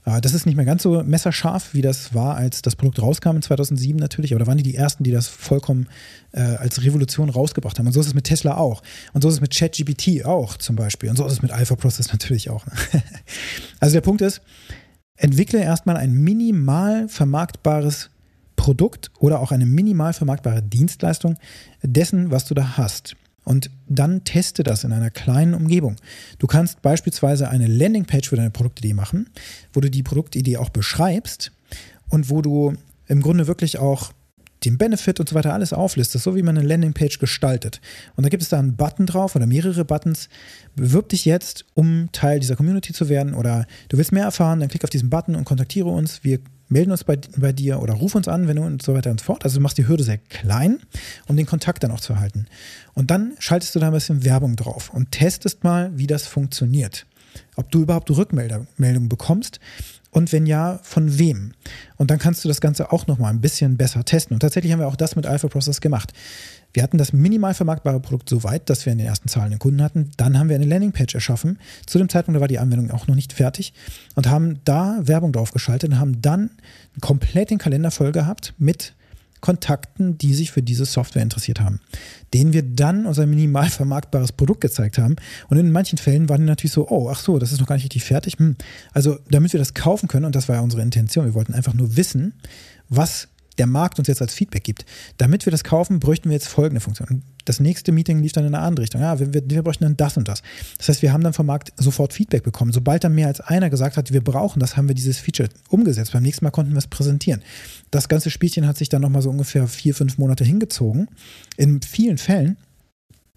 Äh, 0.05 0.21
das 0.21 0.33
ist 0.33 0.45
nicht 0.45 0.55
mehr 0.55 0.65
ganz 0.65 0.83
so 0.83 1.03
messerscharf, 1.03 1.73
wie 1.73 1.81
das 1.81 2.13
war, 2.13 2.35
als 2.35 2.61
das 2.61 2.75
Produkt 2.75 3.01
rauskam 3.01 3.35
in 3.35 3.41
2007 3.41 3.99
natürlich, 3.99 4.31
aber 4.31 4.39
da 4.39 4.47
waren 4.47 4.57
die 4.57 4.63
die 4.63 4.75
Ersten, 4.75 5.03
die 5.03 5.11
das 5.11 5.27
vollkommen 5.27 5.87
äh, 6.31 6.41
als 6.41 6.83
Revolution 6.83 7.29
rausgebracht 7.29 7.77
haben. 7.77 7.87
Und 7.87 7.93
so 7.93 7.99
ist 7.99 8.07
es 8.07 8.13
mit 8.13 8.23
Tesla 8.23 8.57
auch. 8.57 8.81
Und 9.13 9.21
so 9.21 9.27
ist 9.27 9.35
es 9.35 9.41
mit 9.41 9.53
ChatGPT 9.53 10.25
auch 10.25 10.57
zum 10.57 10.75
Beispiel. 10.77 11.09
Und 11.09 11.17
so 11.17 11.25
ist 11.25 11.33
es 11.33 11.41
mit 11.41 11.51
Alpha 11.51 11.75
Process 11.75 12.07
natürlich 12.11 12.49
auch. 12.49 12.65
Also 13.79 13.93
der 13.93 14.01
Punkt 14.01 14.21
ist, 14.21 14.41
entwickle 15.17 15.61
erstmal 15.61 15.97
ein 15.97 16.13
minimal 16.13 17.07
vermarktbares 17.09 18.09
Produkt 18.55 19.11
oder 19.19 19.39
auch 19.39 19.51
eine 19.51 19.65
minimal 19.65 20.13
vermarktbare 20.13 20.63
Dienstleistung 20.63 21.37
dessen, 21.83 22.31
was 22.31 22.45
du 22.45 22.53
da 22.53 22.77
hast 22.77 23.15
und 23.47 23.71
dann 23.87 24.25
teste 24.25 24.61
das 24.61 24.83
in 24.83 24.91
einer 24.91 25.09
kleinen 25.09 25.53
Umgebung. 25.53 25.95
Du 26.37 26.47
kannst 26.47 26.81
beispielsweise 26.81 27.47
eine 27.47 27.65
Landingpage 27.65 28.27
für 28.27 28.35
deine 28.35 28.51
Produktidee 28.51 28.93
machen, 28.93 29.29
wo 29.71 29.79
du 29.79 29.89
die 29.89 30.03
Produktidee 30.03 30.57
auch 30.57 30.67
beschreibst 30.67 31.53
und 32.09 32.29
wo 32.29 32.41
du 32.41 32.73
im 33.07 33.21
Grunde 33.21 33.47
wirklich 33.47 33.79
auch 33.79 34.11
den 34.65 34.77
Benefit 34.77 35.21
und 35.21 35.29
so 35.29 35.35
weiter 35.35 35.53
alles 35.53 35.71
auflistest, 35.71 36.25
so 36.25 36.35
wie 36.35 36.43
man 36.43 36.57
eine 36.57 36.67
Landingpage 36.67 37.19
gestaltet. 37.19 37.79
Und 38.17 38.25
da 38.25 38.29
gibt 38.29 38.43
es 38.43 38.49
da 38.49 38.59
einen 38.59 38.75
Button 38.75 39.05
drauf 39.05 39.37
oder 39.37 39.47
mehrere 39.47 39.85
Buttons. 39.85 40.27
Bewirb 40.75 41.07
dich 41.07 41.23
jetzt, 41.23 41.63
um 41.73 42.09
Teil 42.11 42.41
dieser 42.41 42.57
Community 42.57 42.91
zu 42.91 43.07
werden 43.07 43.33
oder 43.33 43.65
du 43.87 43.97
willst 43.97 44.11
mehr 44.11 44.25
erfahren, 44.25 44.59
dann 44.59 44.67
klick 44.67 44.83
auf 44.83 44.89
diesen 44.89 45.09
Button 45.09 45.35
und 45.35 45.45
kontaktiere 45.45 45.87
uns. 45.87 46.21
Wir 46.25 46.39
melden 46.69 46.91
uns 46.91 47.03
bei, 47.03 47.17
bei 47.37 47.53
dir 47.53 47.81
oder 47.81 47.93
ruf 47.93 48.15
uns 48.15 48.27
an, 48.27 48.47
wenn 48.47 48.57
du 48.57 48.63
und 48.63 48.81
so 48.81 48.93
weiter 48.93 49.11
und 49.11 49.19
so 49.19 49.25
fort. 49.25 49.43
Also 49.43 49.57
du 49.57 49.61
machst 49.61 49.77
die 49.77 49.87
Hürde 49.87 50.03
sehr 50.03 50.17
klein, 50.17 50.79
um 51.27 51.37
den 51.37 51.45
Kontakt 51.45 51.83
dann 51.83 51.91
auch 51.91 51.99
zu 51.99 52.13
erhalten. 52.13 52.47
Und 52.93 53.11
dann 53.11 53.33
schaltest 53.39 53.75
du 53.75 53.79
da 53.79 53.87
ein 53.87 53.93
bisschen 53.93 54.23
Werbung 54.23 54.55
drauf 54.55 54.91
und 54.93 55.11
testest 55.11 55.63
mal, 55.63 55.91
wie 55.95 56.07
das 56.07 56.27
funktioniert. 56.27 57.05
Ob 57.55 57.71
du 57.71 57.81
überhaupt 57.81 58.09
Rückmeldungen 58.09 59.09
bekommst 59.09 59.59
und 60.17 60.31
wenn 60.31 60.47
ja, 60.47 60.79
von 60.81 61.19
wem? 61.19 61.51
Und 61.95 62.09
dann 62.09 62.17
kannst 62.17 62.43
du 62.43 62.47
das 62.47 62.59
Ganze 62.59 62.91
auch 62.91 63.05
nochmal 63.05 63.31
ein 63.31 63.39
bisschen 63.39 63.77
besser 63.77 64.03
testen. 64.03 64.33
Und 64.33 64.39
tatsächlich 64.39 64.73
haben 64.73 64.79
wir 64.79 64.87
auch 64.87 64.95
das 64.95 65.15
mit 65.15 65.27
Alpha 65.27 65.47
Process 65.47 65.79
gemacht. 65.79 66.11
Wir 66.73 66.81
hatten 66.81 66.97
das 66.97 67.13
minimal 67.13 67.53
vermarktbare 67.53 67.99
Produkt 67.99 68.27
so 68.27 68.43
weit, 68.43 68.67
dass 68.67 68.83
wir 68.87 68.93
in 68.93 68.97
den 68.97 69.05
ersten 69.05 69.27
Zahlen 69.27 69.51
den 69.51 69.59
Kunden 69.59 69.83
hatten. 69.83 70.09
Dann 70.17 70.39
haben 70.39 70.49
wir 70.49 70.55
eine 70.55 70.65
Landingpage 70.65 71.13
erschaffen. 71.13 71.59
Zu 71.85 71.99
dem 71.99 72.09
Zeitpunkt 72.09 72.41
war 72.41 72.47
die 72.47 72.57
Anwendung 72.57 72.89
auch 72.89 73.05
noch 73.05 73.13
nicht 73.13 73.31
fertig 73.31 73.73
und 74.15 74.27
haben 74.27 74.59
da 74.65 74.97
Werbung 75.03 75.33
drauf 75.33 75.51
geschaltet 75.51 75.91
und 75.91 75.99
haben 75.99 76.19
dann 76.19 76.49
komplett 76.99 77.51
den 77.51 77.59
Kalender 77.59 77.91
voll 77.91 78.11
gehabt 78.11 78.55
mit 78.57 78.95
Kontakten, 79.47 80.17
die 80.17 80.33
sich 80.33 80.51
für 80.51 80.61
diese 80.61 80.83
Software 80.83 81.23
interessiert 81.23 81.61
haben, 81.61 81.79
denen 82.33 82.51
wir 82.51 82.63
dann 82.63 83.05
unser 83.05 83.25
minimal 83.25 83.69
vermarktbares 83.69 84.33
Produkt 84.33 84.59
gezeigt 84.59 84.97
haben. 84.97 85.15
Und 85.47 85.57
in 85.57 85.71
manchen 85.71 85.97
Fällen 85.97 86.27
waren 86.27 86.41
die 86.41 86.47
natürlich 86.47 86.73
so, 86.73 86.89
oh, 86.89 87.07
ach 87.09 87.21
so, 87.21 87.39
das 87.39 87.53
ist 87.53 87.61
noch 87.61 87.67
gar 87.67 87.75
nicht 87.75 87.85
richtig 87.85 88.03
fertig. 88.03 88.33
Hm. 88.39 88.57
Also 88.91 89.19
damit 89.29 89.53
wir 89.53 89.57
das 89.57 89.73
kaufen 89.73 90.09
können, 90.09 90.25
und 90.25 90.35
das 90.35 90.49
war 90.49 90.57
ja 90.57 90.61
unsere 90.61 90.81
Intention, 90.81 91.23
wir 91.23 91.33
wollten 91.33 91.53
einfach 91.53 91.73
nur 91.73 91.95
wissen, 91.95 92.33
was 92.89 93.29
der 93.57 93.67
Markt 93.67 93.99
uns 93.99 94.07
jetzt 94.07 94.21
als 94.21 94.33
Feedback 94.33 94.63
gibt. 94.63 94.85
Damit 95.17 95.45
wir 95.45 95.51
das 95.51 95.63
kaufen, 95.63 95.99
bräuchten 95.99 96.29
wir 96.29 96.35
jetzt 96.35 96.47
folgende 96.47 96.81
Funktion. 96.81 97.23
Das 97.45 97.59
nächste 97.59 97.91
Meeting 97.91 98.19
lief 98.19 98.33
dann 98.33 98.45
in 98.45 98.53
eine 98.53 98.63
andere 98.63 98.83
Richtung. 98.83 99.01
Ja, 99.01 99.19
wir, 99.19 99.33
wir, 99.33 99.41
wir 99.45 99.63
bräuchten 99.63 99.85
dann 99.85 99.95
das 99.95 100.17
und 100.17 100.27
das. 100.27 100.41
Das 100.77 100.89
heißt, 100.89 101.01
wir 101.01 101.13
haben 101.13 101.23
dann 101.23 101.33
vom 101.33 101.45
Markt 101.45 101.71
sofort 101.77 102.13
Feedback 102.13 102.43
bekommen. 102.43 102.73
Sobald 102.73 103.03
dann 103.03 103.15
mehr 103.15 103.27
als 103.27 103.39
einer 103.39 103.69
gesagt 103.69 103.97
hat, 103.97 104.11
wir 104.11 104.21
brauchen 104.21 104.59
das, 104.59 104.75
haben 104.75 104.87
wir 104.87 104.95
dieses 104.95 105.19
Feature 105.19 105.49
umgesetzt. 105.69 106.11
Beim 106.11 106.23
nächsten 106.23 106.43
Mal 106.43 106.51
konnten 106.51 106.73
wir 106.73 106.79
es 106.79 106.87
präsentieren. 106.87 107.41
Das 107.89 108.09
ganze 108.09 108.29
Spielchen 108.29 108.67
hat 108.67 108.77
sich 108.77 108.89
dann 108.89 109.01
nochmal 109.01 109.21
so 109.21 109.29
ungefähr 109.29 109.67
vier, 109.67 109.95
fünf 109.95 110.17
Monate 110.17 110.43
hingezogen. 110.43 111.07
In 111.55 111.81
vielen 111.81 112.17
Fällen, 112.17 112.57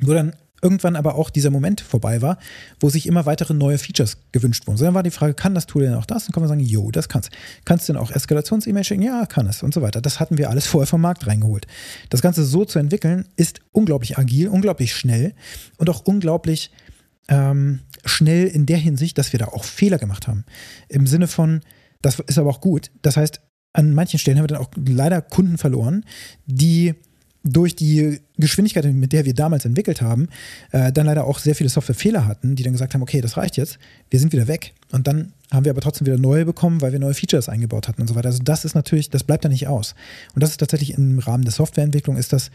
wo 0.01 0.13
dann 0.13 0.35
irgendwann 0.63 0.97
aber 0.97 1.15
auch 1.15 1.31
dieser 1.31 1.51
Moment 1.51 1.81
vorbei 1.81 2.23
war, 2.23 2.39
wo 2.79 2.91
sich 2.91 3.07
immer 3.07 3.27
weitere 3.27 3.55
neue 3.55 3.79
Features 3.79 4.19
gewünscht 4.33 4.67
wurden. 4.67 4.77
So, 4.77 4.85
dann 4.85 4.95
war 4.95 5.03
die 5.03 5.11
Frage, 5.11 5.35
kann 5.35 5.55
das 5.55 5.67
Tool 5.67 5.83
denn 5.83 5.95
auch 5.95 6.07
das? 6.07 6.27
Dann 6.27 6.33
kann 6.33 6.43
man 6.43 6.49
sagen, 6.49 6.61
jo, 6.61 6.91
das 6.91 7.09
kann's. 7.09 7.31
Kannst 7.65 7.89
du 7.89 7.93
denn 7.93 8.03
auch 8.03 8.11
Eskalations-E-Mail 8.11 8.85
schicken? 8.85 9.03
Ja, 9.03 9.27
kann 9.27 9.47
es 9.47 9.63
und 9.63 9.75
so 9.75 9.83
weiter. 9.83 10.01
Das 10.01 10.21
hatten 10.21 10.39
wir 10.39 10.51
alles 10.51 10.67
vorher 10.67 10.87
vom 10.87 11.01
Markt 11.01 11.27
reingeholt. 11.27 11.67
Das 12.11 12.23
Ganze 12.23 12.45
so 12.45 12.65
zu 12.65 12.79
entwickeln, 12.79 13.27
ist 13.37 13.61
unglaublich 13.73 14.19
agil, 14.19 14.49
unglaublich 14.49 14.95
schnell 14.95 15.35
und 15.79 15.89
auch 15.89 16.01
unglaublich 16.05 16.71
ähm, 17.29 17.81
schnell 18.05 18.47
in 18.47 18.67
der 18.67 18.79
Hinsicht, 18.79 19.19
dass 19.19 19.33
wir 19.33 19.39
da 19.39 19.47
auch 19.47 19.65
Fehler 19.65 19.99
gemacht 19.99 20.29
haben. 20.29 20.45
Im 20.89 21.07
Sinne 21.07 21.29
von, 21.29 21.61
das 22.03 22.19
ist 22.19 22.39
aber 22.39 22.51
auch 22.51 22.61
gut. 22.61 22.91
Das 23.03 23.17
heißt, 23.17 23.41
an 23.73 23.95
manchen 23.95 24.19
Stellen 24.19 24.39
haben 24.39 24.45
wir 24.45 24.49
dann 24.49 24.63
auch 24.63 24.71
leider 24.77 25.23
Kunden 25.23 25.59
verloren, 25.59 26.05
die 26.47 26.95
durch 27.43 27.75
die 27.75 28.21
Geschwindigkeit, 28.37 28.85
mit 28.93 29.13
der 29.13 29.25
wir 29.25 29.35
damals 29.35 29.65
entwickelt 29.65 30.03
haben, 30.03 30.29
äh, 30.73 30.93
dann 30.93 31.07
leider 31.07 31.25
auch 31.25 31.39
sehr 31.39 31.55
viele 31.55 31.71
Softwarefehler 31.71 32.27
hatten, 32.27 32.55
die 32.55 32.63
dann 32.63 32.73
gesagt 32.73 32.95
haben, 32.95 33.03
okay, 33.03 33.21
das 33.21 33.37
reicht 33.37 33.57
jetzt, 33.57 33.79
wir 34.11 34.21
sind 34.21 34.33
wieder 34.33 34.47
weg. 34.47 34.75
Und 34.93 35.07
dann 35.07 35.33
haben 35.53 35.65
wir 35.65 35.71
aber 35.71 35.81
trotzdem 35.81 36.07
wieder 36.07 36.19
neue 36.19 36.45
bekommen, 36.45 36.81
weil 36.81 36.93
wir 36.93 36.99
neue 36.99 37.15
Features 37.15 37.49
eingebaut 37.49 37.89
hatten 37.89 38.01
und 38.03 38.09
so 38.09 38.15
weiter. 38.15 38.29
Also 38.29 38.43
das 38.43 38.65
ist 38.65 38.75
natürlich, 38.75 39.11
das 39.11 39.25
bleibt 39.25 39.45
da 39.45 39.49
nicht 39.49 39.67
aus. 39.69 39.95
Und 40.35 40.43
das 40.43 40.51
ist 40.51 40.59
tatsächlich 40.59 40.95
im 40.95 41.19
Rahmen 41.19 41.45
der 41.45 41.53
Softwareentwicklung 41.53 42.17
ist 42.17 42.33
das 42.33 42.51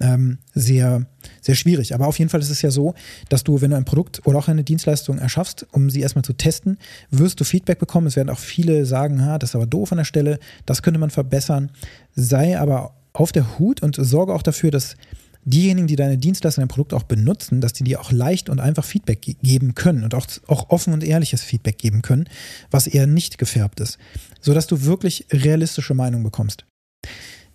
ähm, 0.00 0.38
sehr, 0.54 1.06
sehr 1.40 1.54
schwierig. 1.54 1.94
Aber 1.94 2.06
auf 2.06 2.18
jeden 2.18 2.30
Fall 2.30 2.40
ist 2.40 2.50
es 2.50 2.62
ja 2.62 2.70
so, 2.70 2.94
dass 3.28 3.44
du, 3.44 3.60
wenn 3.60 3.70
du 3.70 3.76
ein 3.76 3.84
Produkt 3.84 4.26
oder 4.26 4.38
auch 4.38 4.48
eine 4.48 4.64
Dienstleistung 4.64 5.18
erschaffst, 5.18 5.66
um 5.72 5.90
sie 5.90 6.00
erstmal 6.00 6.24
zu 6.24 6.32
testen, 6.32 6.78
wirst 7.10 7.40
du 7.40 7.44
Feedback 7.44 7.78
bekommen. 7.78 8.06
Es 8.06 8.16
werden 8.16 8.30
auch 8.30 8.38
viele 8.38 8.86
sagen, 8.86 9.24
ha, 9.24 9.38
das 9.38 9.50
ist 9.50 9.56
aber 9.56 9.66
doof 9.66 9.92
an 9.92 9.98
der 9.98 10.04
Stelle, 10.04 10.38
das 10.64 10.82
könnte 10.82 11.00
man 11.00 11.10
verbessern. 11.10 11.70
Sei 12.14 12.58
aber 12.58 12.94
auf 13.18 13.32
der 13.32 13.58
Hut 13.58 13.82
und 13.82 13.96
sorge 13.96 14.32
auch 14.32 14.42
dafür, 14.42 14.70
dass 14.70 14.96
diejenigen, 15.44 15.86
die 15.86 15.96
deine 15.96 16.18
Dienstleistung, 16.18 16.62
dein 16.62 16.68
Produkt 16.68 16.94
auch 16.94 17.02
benutzen, 17.02 17.60
dass 17.60 17.72
die 17.72 17.84
dir 17.84 18.00
auch 18.00 18.12
leicht 18.12 18.48
und 18.48 18.60
einfach 18.60 18.84
Feedback 18.84 19.22
ge 19.22 19.36
geben 19.42 19.74
können 19.74 20.04
und 20.04 20.14
auch, 20.14 20.26
auch 20.46 20.70
offen 20.70 20.92
und 20.92 21.02
ehrliches 21.02 21.42
Feedback 21.42 21.78
geben 21.78 22.02
können, 22.02 22.28
was 22.70 22.86
eher 22.86 23.06
nicht 23.06 23.38
gefärbt 23.38 23.80
ist, 23.80 23.98
sodass 24.40 24.66
du 24.66 24.84
wirklich 24.84 25.26
realistische 25.32 25.94
Meinung 25.94 26.22
bekommst. 26.22 26.64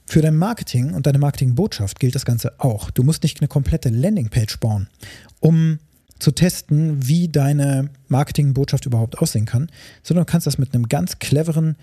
Für 0.05 0.21
dein 0.21 0.35
Marketing 0.35 0.93
und 0.93 1.07
deine 1.07 1.19
Marketingbotschaft 1.19 1.99
gilt 1.99 2.15
das 2.15 2.25
Ganze 2.25 2.59
auch. 2.59 2.91
Du 2.91 3.03
musst 3.03 3.23
nicht 3.23 3.39
eine 3.39 3.47
komplette 3.47 3.89
Landingpage 3.89 4.59
bauen, 4.59 4.89
um 5.39 5.79
zu 6.19 6.31
testen, 6.31 7.07
wie 7.07 7.29
deine 7.29 7.89
Marketingbotschaft 8.07 8.85
überhaupt 8.85 9.19
aussehen 9.19 9.45
kann, 9.45 9.69
sondern 10.03 10.25
du 10.25 10.31
kannst 10.31 10.47
das 10.47 10.57
mit 10.57 10.73
einem 10.73 10.89
ganz 10.89 11.19
cleveren 11.19 11.77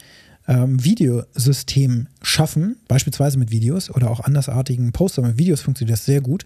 ähm, 0.51 0.83
Videosystem 0.83 2.09
schaffen, 2.23 2.77
beispielsweise 2.89 3.39
mit 3.39 3.53
Videos 3.53 3.89
oder 3.89 4.11
auch 4.11 4.21
andersartigen 4.21 4.91
Poster 4.91 5.23
mit 5.23 5.39
Videos 5.39 5.61
funktioniert 5.61 5.97
das 5.97 6.05
sehr 6.05 6.21
gut, 6.21 6.45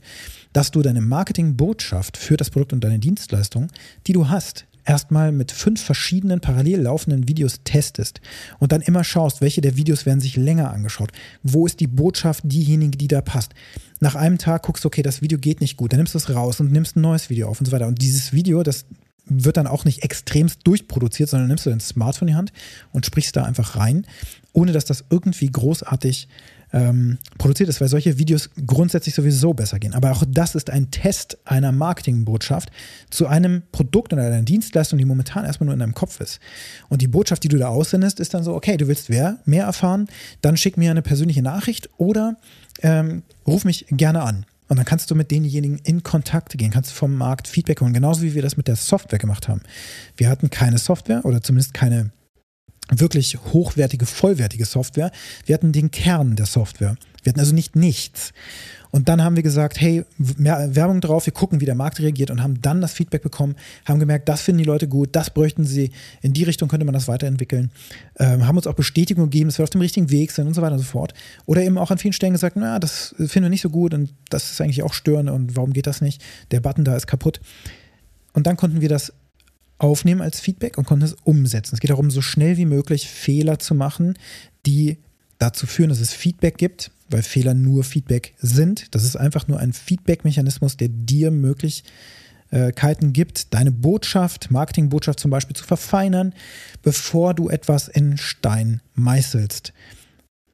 dass 0.53 0.71
du 0.71 0.83
deine 0.83 1.01
Marketingbotschaft 1.01 2.19
für 2.19 2.37
das 2.37 2.51
Produkt 2.51 2.75
und 2.75 2.85
deine 2.85 2.99
Dienstleistung, 2.99 3.69
die 4.07 4.13
du 4.13 4.29
hast, 4.29 4.67
erstmal 4.85 5.33
mit 5.33 5.51
fünf 5.51 5.83
verschiedenen 5.83 6.41
parallel 6.41 6.83
laufenden 6.83 7.27
Videos 7.29 7.61
testest 7.65 8.21
und 8.59 8.73
dann 8.73 8.83
immer 8.83 9.03
schaust, 9.05 9.41
welche 9.41 9.63
der 9.63 9.79
Videos 9.79 10.05
werden 10.05 10.21
sich 10.21 10.37
länger 10.37 10.71
angeschaut. 10.71 11.11
Wo 11.43 11.65
ist 11.65 11.81
die 11.81 11.87
Botschaft 11.87 12.45
diejenige, 12.45 12.99
die 12.99 13.09
da 13.09 13.23
passt? 13.23 13.55
Nach 14.01 14.17
einem 14.17 14.37
Tag 14.37 14.65
guckst 14.65 14.85
du, 14.85 14.89
okay, 14.89 15.01
das 15.01 15.23
Video 15.23 15.39
geht 15.39 15.63
nicht 15.63 15.79
gut, 15.79 15.93
dann 15.93 16.01
nimmst 16.01 16.13
du 16.13 16.19
es 16.19 16.29
raus 16.29 16.61
und 16.61 16.71
nimmst 16.71 16.97
ein 16.97 17.01
neues 17.01 17.31
Video 17.31 17.49
auf 17.49 17.59
und 17.59 17.65
so 17.65 17.73
weiter. 17.73 17.87
Und 17.87 18.03
dieses 18.03 18.35
Video, 18.35 18.63
das 18.63 18.85
wird 19.27 19.57
dann 19.57 19.67
auch 19.67 19.85
nicht 19.85 20.03
extremst 20.03 20.61
durchproduziert, 20.65 21.29
sondern 21.29 21.49
nimmst 21.49 21.67
du 21.67 21.71
dein 21.71 21.81
Smartphone 21.81 22.29
in 22.29 22.33
die 22.33 22.39
Hand 22.39 22.53
und 22.93 23.07
sprichst 23.07 23.37
da 23.37 23.45
einfach 23.45 23.77
rein, 23.77 24.07
ohne 24.53 24.73
dass 24.73 24.85
das 24.85 25.05
irgendwie 25.11 25.47
großartig 25.47 26.29
ähm, 26.75 27.19
produziert 27.39 27.69
ist, 27.69 27.81
weil 27.81 27.89
solche 27.89 28.19
Videos 28.19 28.51
grundsätzlich 28.67 29.15
sowieso 29.15 29.55
besser 29.55 29.79
gehen. 29.79 29.95
Aber 29.95 30.11
auch 30.11 30.25
das 30.27 30.57
ist 30.57 30.71
ein 30.71 30.91
Test 30.91 31.39
einer 31.45 31.71
Marketingbotschaft 31.71 32.71
zu 33.11 33.29
einem 33.29 33.63
Produkt 33.71 34.13
oder 34.13 34.23
einer 34.23 34.43
Dienstleistung, 34.43 34.99
die 34.99 35.05
momentan 35.05 35.45
erstmal 35.45 35.67
nur 35.67 35.75
in 35.75 35.81
deinem 35.81 35.95
Kopf 35.95 36.21
ist. 36.21 36.41
Und 36.89 37.01
die 37.01 37.07
Botschaft, 37.07 37.45
die 37.45 37.49
du 37.49 37.59
da 37.59 37.69
aussendest, 37.69 38.19
ist 38.19 38.35
dann 38.35 38.43
so, 38.43 38.55
okay, 38.55 38.77
du 38.77 38.89
willst 38.89 39.09
wer, 39.09 39.39
mehr 39.45 39.67
erfahren, 39.67 40.09
dann 40.43 40.57
schick 40.57 40.77
mir 40.77 40.91
eine 40.91 41.03
persönliche 41.03 41.43
Nachricht 41.43 41.91
oder 41.97 42.37
ähm, 42.83 43.23
ruf 43.47 43.65
mich 43.65 43.87
gerne 43.91 44.23
an. 44.23 44.45
Und 44.69 44.77
dann 44.77 44.87
kannst 44.87 45.11
du 45.11 45.15
mit 45.15 45.31
denjenigen 45.31 45.79
in 45.79 46.03
Kontakt 46.03 46.57
gehen, 46.57 46.71
kannst 46.71 46.93
vom 46.93 47.15
Markt 47.17 47.49
Feedback 47.49 47.81
holen, 47.81 47.93
genauso 47.93 48.23
wie 48.23 48.35
wir 48.35 48.43
das 48.43 48.57
mit 48.57 48.67
der 48.67 48.77
Software 48.77 49.19
gemacht 49.19 49.49
haben. 49.49 49.61
Wir 50.17 50.29
hatten 50.29 50.51
keine 50.51 50.79
Software 50.79 51.25
oder 51.25 51.43
zumindest 51.43 51.75
keine 51.75 52.11
wirklich 52.91 53.39
hochwertige, 53.53 54.07
vollwertige 54.07 54.65
Software. 54.65 55.11
Wir 55.47 55.55
hatten 55.55 55.73
den 55.73 55.91
Kern 55.91 56.37
der 56.37 56.47
Software. 56.47 56.97
Wir 57.23 57.31
hatten 57.31 57.41
also 57.41 57.55
nicht 57.55 57.77
nichts. 57.77 58.33
Und 58.95 59.09
dann 59.09 59.25
haben 59.25 59.35
wir 59.35 59.43
gesagt, 59.43 59.81
hey, 59.81 60.05
mehr 60.39 60.77
Werbung 60.77 61.01
drauf, 61.01 61.27
wir 61.27 61.33
gucken, 61.33 61.61
wie 61.61 61.65
der 61.65 61.75
Markt 61.75 61.99
reagiert 61.99 62.31
und 62.31 62.45
haben 62.45 62.63
dann 62.63 62.81
das 62.81 62.93
Feedback 62.93 63.23
bekommen, 63.23 63.57
haben 63.85 63.99
gemerkt, 63.99 64.29
das 64.29 64.43
finden 64.43 64.59
die 64.59 64.65
Leute 64.65 64.87
gut, 64.87 65.09
das 65.17 65.31
bräuchten 65.31 65.65
sie, 65.65 65.91
in 66.23 66.33
die 66.33 66.45
Richtung 66.45 66.69
könnte 66.69 66.87
man 66.87 66.93
das 66.93 67.09
weiterentwickeln, 67.09 67.73
ähm, 68.21 68.47
haben 68.47 68.57
uns 68.57 68.69
auch 68.69 68.75
Bestätigung 68.75 69.25
gegeben, 69.25 69.49
dass 69.49 69.59
wir 69.59 69.65
auf 69.65 69.71
dem 69.71 69.81
richtigen 69.81 70.13
Weg 70.13 70.31
sind 70.31 70.47
und 70.47 70.55
so 70.55 70.63
weiter 70.63 70.75
und 70.75 70.79
so 70.79 70.85
fort. 70.85 71.13
Oder 71.45 71.63
eben 71.63 71.77
auch 71.77 71.91
an 71.91 71.99
vielen 71.99 72.13
Stellen 72.13 72.35
gesagt, 72.35 72.55
na, 72.55 72.79
das 72.79 73.17
finden 73.17 73.47
wir 73.47 73.49
nicht 73.49 73.63
so 73.63 73.69
gut 73.71 73.95
und 73.95 74.15
das 74.31 74.53
ist 74.53 74.61
eigentlich 74.61 74.85
auch 74.85 74.95
störend 74.95 75.29
und 75.29 75.57
warum 75.57 75.73
geht 75.73 75.89
das 75.89 76.01
nicht? 76.01 76.23
Der 76.53 76.61
Button 76.61 76.85
da 76.85 76.95
ist 76.95 77.09
kaputt. 77.09 77.41
Und 78.33 78.47
dann 78.47 78.57
konnten 78.57 78.81
wir 78.81 78.89
das 78.89 79.13
aufnehmen 79.79 80.21
als 80.21 80.39
Feedback 80.39 80.79
und 80.79 80.87
konnten 80.87 81.07
es 81.07 81.17
umsetzen. 81.25 81.75
Es 81.75 81.81
geht 81.81 81.91
darum, 81.91 82.13
so 82.13 82.23
schnell 82.23 82.59
wie 82.59 82.67
möglich 82.67 83.09
Fehler 83.09 83.59
zu 83.59 83.75
machen, 83.75 84.15
die 84.67 84.99
dazu 85.41 85.67
führen, 85.67 85.89
dass 85.89 85.99
es 85.99 86.13
Feedback 86.13 86.59
gibt, 86.59 86.93
weil 87.11 87.23
Fehler 87.23 87.55
nur 87.55 87.85
Feedback 87.85 88.35
sind. 88.39 88.95
Das 88.95 89.05
ist 89.05 89.17
einfach 89.17 89.49
nur 89.49 89.59
ein 89.61 89.73
Feedback-Mechanismus, 89.73 90.77
der 90.77 90.89
dir 90.89 91.31
Möglichkeiten 91.31 93.13
gibt, 93.13 93.55
deine 93.55 93.73
Botschaft, 93.73 94.51
Marketingbotschaft 94.51 95.21
zum 95.21 95.31
Beispiel 95.31 95.57
zu 95.57 95.65
verfeinern, 95.65 96.35
bevor 96.83 97.35
du 97.35 97.49
etwas 97.49 97.89
in 97.89 98.17
Stein 98.17 98.81
meißelst 98.95 99.73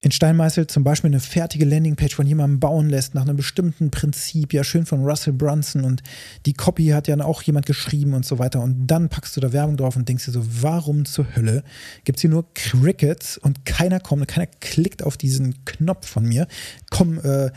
in 0.03 0.11
Steinmeißel 0.11 0.67
zum 0.67 0.83
Beispiel 0.83 1.11
eine 1.11 1.21
fertige 1.21 1.67
Landingpage 1.67 2.15
von 2.15 2.27
jemandem 2.27 2.59
bauen 2.59 2.89
lässt, 2.89 3.15
nach 3.15 3.23
einem 3.23 3.37
bestimmten 3.37 3.91
Prinzip, 3.91 4.55
ja 4.55 4.65
schön 4.65 4.87
von 4.87 5.05
Russell 5.05 5.35
Brunson 5.35 5.85
und 5.85 6.03
die 6.47 6.55
Copy 6.55 6.87
hat 6.89 7.07
ja 7.07 7.21
auch 7.21 7.43
jemand 7.43 7.67
geschrieben 7.67 8.15
und 8.15 8.25
so 8.25 8.39
weiter. 8.39 8.63
Und 8.63 8.87
dann 8.87 9.11
packst 9.11 9.37
du 9.37 9.41
da 9.41 9.53
Werbung 9.53 9.77
drauf 9.77 9.97
und 9.97 10.09
denkst 10.09 10.25
dir 10.25 10.33
so, 10.33 10.43
warum 10.63 11.05
zur 11.05 11.37
Hölle 11.37 11.63
gibt 12.05 12.17
es 12.17 12.23
hier 12.23 12.31
nur 12.31 12.47
Crickets 12.55 13.37
und 13.37 13.67
keiner 13.67 14.01
kommt, 14.01 14.27
keiner 14.27 14.47
klickt 14.47 15.03
auf 15.03 15.19
diesen 15.19 15.67
Knopf 15.67 16.07
von 16.07 16.25
mir, 16.25 16.47
komm 16.91 17.21
äh, 17.21 17.51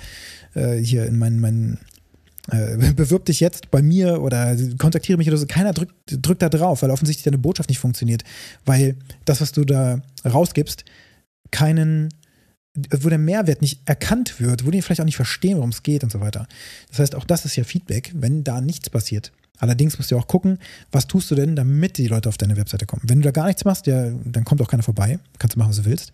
äh, 0.53 0.83
hier 0.83 1.05
in 1.05 1.17
meinen, 1.17 1.39
meinen 1.39 1.79
äh, 2.51 2.91
bewirb 2.93 3.23
dich 3.23 3.39
jetzt 3.39 3.71
bei 3.71 3.81
mir 3.81 4.21
oder 4.21 4.57
kontaktiere 4.77 5.17
mich 5.17 5.29
oder 5.29 5.37
so. 5.37 5.45
Keiner 5.45 5.71
drückt, 5.71 5.93
drückt 6.07 6.41
da 6.41 6.49
drauf, 6.49 6.81
weil 6.81 6.91
offensichtlich 6.91 7.23
deine 7.23 7.37
Botschaft 7.37 7.69
nicht 7.69 7.79
funktioniert, 7.79 8.25
weil 8.65 8.97
das, 9.23 9.39
was 9.39 9.53
du 9.53 9.63
da 9.63 10.01
rausgibst, 10.25 10.83
keinen 11.51 12.09
wo 12.75 13.09
der 13.09 13.19
Mehrwert 13.19 13.61
nicht 13.61 13.81
erkannt 13.85 14.39
wird, 14.39 14.65
wo 14.65 14.71
die 14.71 14.81
vielleicht 14.81 15.01
auch 15.01 15.05
nicht 15.05 15.15
verstehen, 15.15 15.57
worum 15.57 15.69
es 15.69 15.83
geht 15.83 16.03
und 16.03 16.11
so 16.11 16.19
weiter. 16.19 16.47
Das 16.89 16.99
heißt, 16.99 17.15
auch 17.15 17.25
das 17.25 17.45
ist 17.45 17.55
ja 17.55 17.63
Feedback, 17.63 18.11
wenn 18.15 18.43
da 18.43 18.61
nichts 18.61 18.89
passiert. 18.89 19.31
Allerdings 19.59 19.97
musst 19.97 20.11
du 20.11 20.17
auch 20.17 20.27
gucken, 20.27 20.57
was 20.91 21.07
tust 21.07 21.29
du 21.29 21.35
denn, 21.35 21.55
damit 21.55 21.97
die 21.97 22.07
Leute 22.07 22.29
auf 22.29 22.37
deine 22.37 22.57
Webseite 22.57 22.85
kommen. 22.85 23.03
Wenn 23.05 23.19
du 23.19 23.25
da 23.25 23.31
gar 23.31 23.45
nichts 23.45 23.63
machst, 23.63 23.85
ja, 23.85 24.09
dann 24.25 24.43
kommt 24.43 24.61
auch 24.61 24.67
keiner 24.67 24.83
vorbei. 24.83 25.19
Kannst 25.37 25.55
du 25.55 25.59
machen, 25.59 25.69
was 25.69 25.77
du 25.77 25.85
willst. 25.85 26.11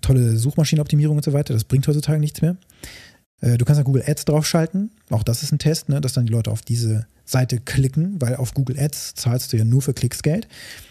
Tolle 0.00 0.36
Suchmaschinenoptimierung 0.36 1.16
und 1.16 1.24
so 1.24 1.32
weiter, 1.32 1.52
das 1.52 1.64
bringt 1.64 1.86
heutzutage 1.86 2.18
nichts 2.18 2.40
mehr. 2.40 2.56
Äh, 3.40 3.58
du 3.58 3.64
kannst 3.64 3.78
da 3.78 3.82
Google 3.82 4.04
Ads 4.06 4.24
draufschalten. 4.24 4.90
Auch 5.10 5.22
das 5.22 5.42
ist 5.42 5.52
ein 5.52 5.58
Test, 5.58 5.88
ne, 5.88 6.00
dass 6.00 6.14
dann 6.14 6.26
die 6.26 6.32
Leute 6.32 6.50
auf 6.50 6.62
diese 6.62 7.06
Seite 7.24 7.58
klicken, 7.58 8.20
weil 8.20 8.36
auf 8.36 8.54
Google 8.54 8.78
Ads 8.78 9.14
zahlst 9.14 9.52
du 9.52 9.56
ja 9.58 9.64
nur 9.64 9.82
für 9.82 9.94
Klicks 9.94 10.22
Geld. 10.22 10.48